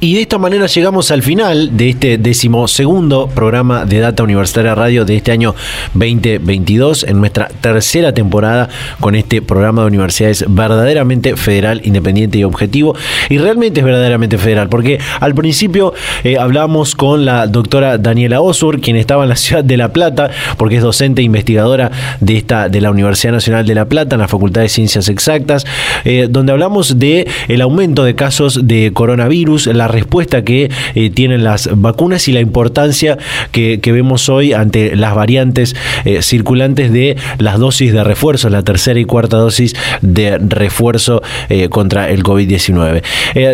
[0.00, 5.04] Y de esta manera llegamos al final de este decimosegundo programa de Data Universitaria Radio
[5.04, 5.56] de este año
[5.94, 8.68] 2022, en nuestra tercera temporada
[9.00, 12.94] con este programa de universidades verdaderamente federal, independiente y objetivo.
[13.28, 18.80] Y realmente es verdaderamente federal, porque al principio eh, hablamos con la doctora Daniela Osur,
[18.80, 21.90] quien estaba en la ciudad de La Plata, porque es docente e investigadora
[22.20, 25.66] de, esta, de la Universidad Nacional de La Plata, en la Facultad de Ciencias Exactas,
[26.04, 27.26] eh, donde hablamos de
[27.60, 33.18] aumento de casos de coronavirus, la respuesta que eh, tienen las vacunas y la importancia
[33.52, 35.74] que, vemos hoy ante las variantes
[36.04, 41.70] eh, circulantes de las dosis de refuerzo, la tercera y cuarta dosis de refuerzo eh,
[41.70, 43.02] contra el COVID-19.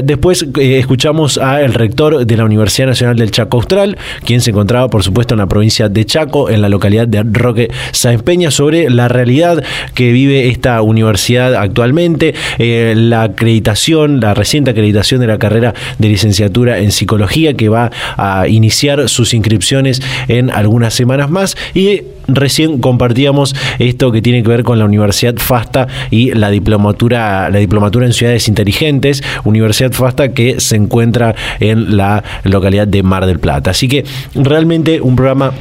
[0.02, 5.04] después escuchamos al rector de la Universidad Nacional del Chaco Austral, quien se encontraba, por
[5.04, 9.06] supuesto, en la provincia de Chaco, en la localidad de Roque Sáenz Peña, sobre la
[9.06, 9.62] realidad
[9.94, 16.78] que vive esta universidad actualmente, la acreditación, la reciente acreditación de la carrera de licenciatura
[16.78, 23.54] en psicología que va a iniciar sus inscripciones en algunas semanas más y recién compartíamos
[23.78, 28.12] esto que tiene que ver con la Universidad FASTA y la diplomatura, la diplomatura en
[28.12, 33.70] ciudades inteligentes, Universidad FASTA que se encuentra en la localidad de Mar del Plata.
[33.70, 34.04] Así que
[34.34, 35.52] realmente un programa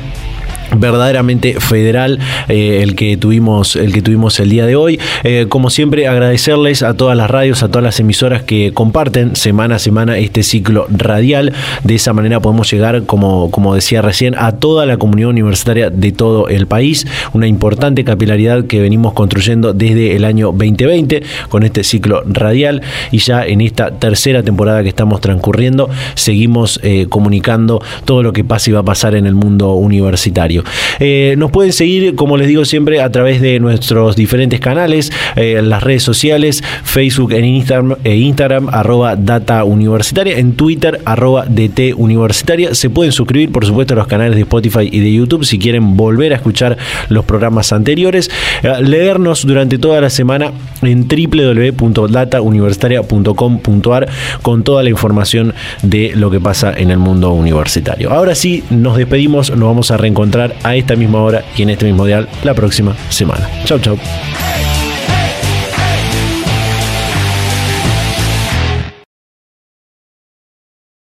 [0.77, 4.99] verdaderamente federal eh, el que tuvimos el que tuvimos el día de hoy.
[5.23, 9.75] Eh, como siempre agradecerles a todas las radios a todas las emisoras que comparten semana
[9.75, 11.53] a semana este ciclo radial.
[11.83, 16.11] De esa manera podemos llegar como como decía recién a toda la comunidad universitaria de
[16.11, 17.07] todo el país.
[17.33, 22.81] Una importante capilaridad que venimos construyendo desde el año 2020 con este ciclo radial.
[23.11, 28.43] Y ya en esta tercera temporada que estamos transcurriendo seguimos eh, comunicando todo lo que
[28.43, 30.62] pasa y va a pasar en el mundo universitario
[30.99, 35.61] Eh, nos pueden seguir, como les digo siempre, a través de nuestros diferentes canales, eh,
[35.63, 41.93] las redes sociales, Facebook en Instagram, e Instagram arroba Data Universitaria, en Twitter, arroba DT
[41.95, 42.75] Universitaria.
[42.75, 45.95] Se pueden suscribir, por supuesto, a los canales de Spotify y de YouTube si quieren
[45.97, 46.77] volver a escuchar
[47.09, 48.29] los programas anteriores.
[48.63, 50.51] Eh, leernos durante toda la semana
[50.81, 54.07] en www.datauniversitaria.com.ar
[54.41, 58.11] con toda la información de lo que pasa en el mundo universitario.
[58.11, 61.85] Ahora sí, nos despedimos, nos vamos a reencontrar a esta misma hora y en este
[61.85, 63.49] mismo dial la próxima semana.
[63.65, 63.97] Chau, chau.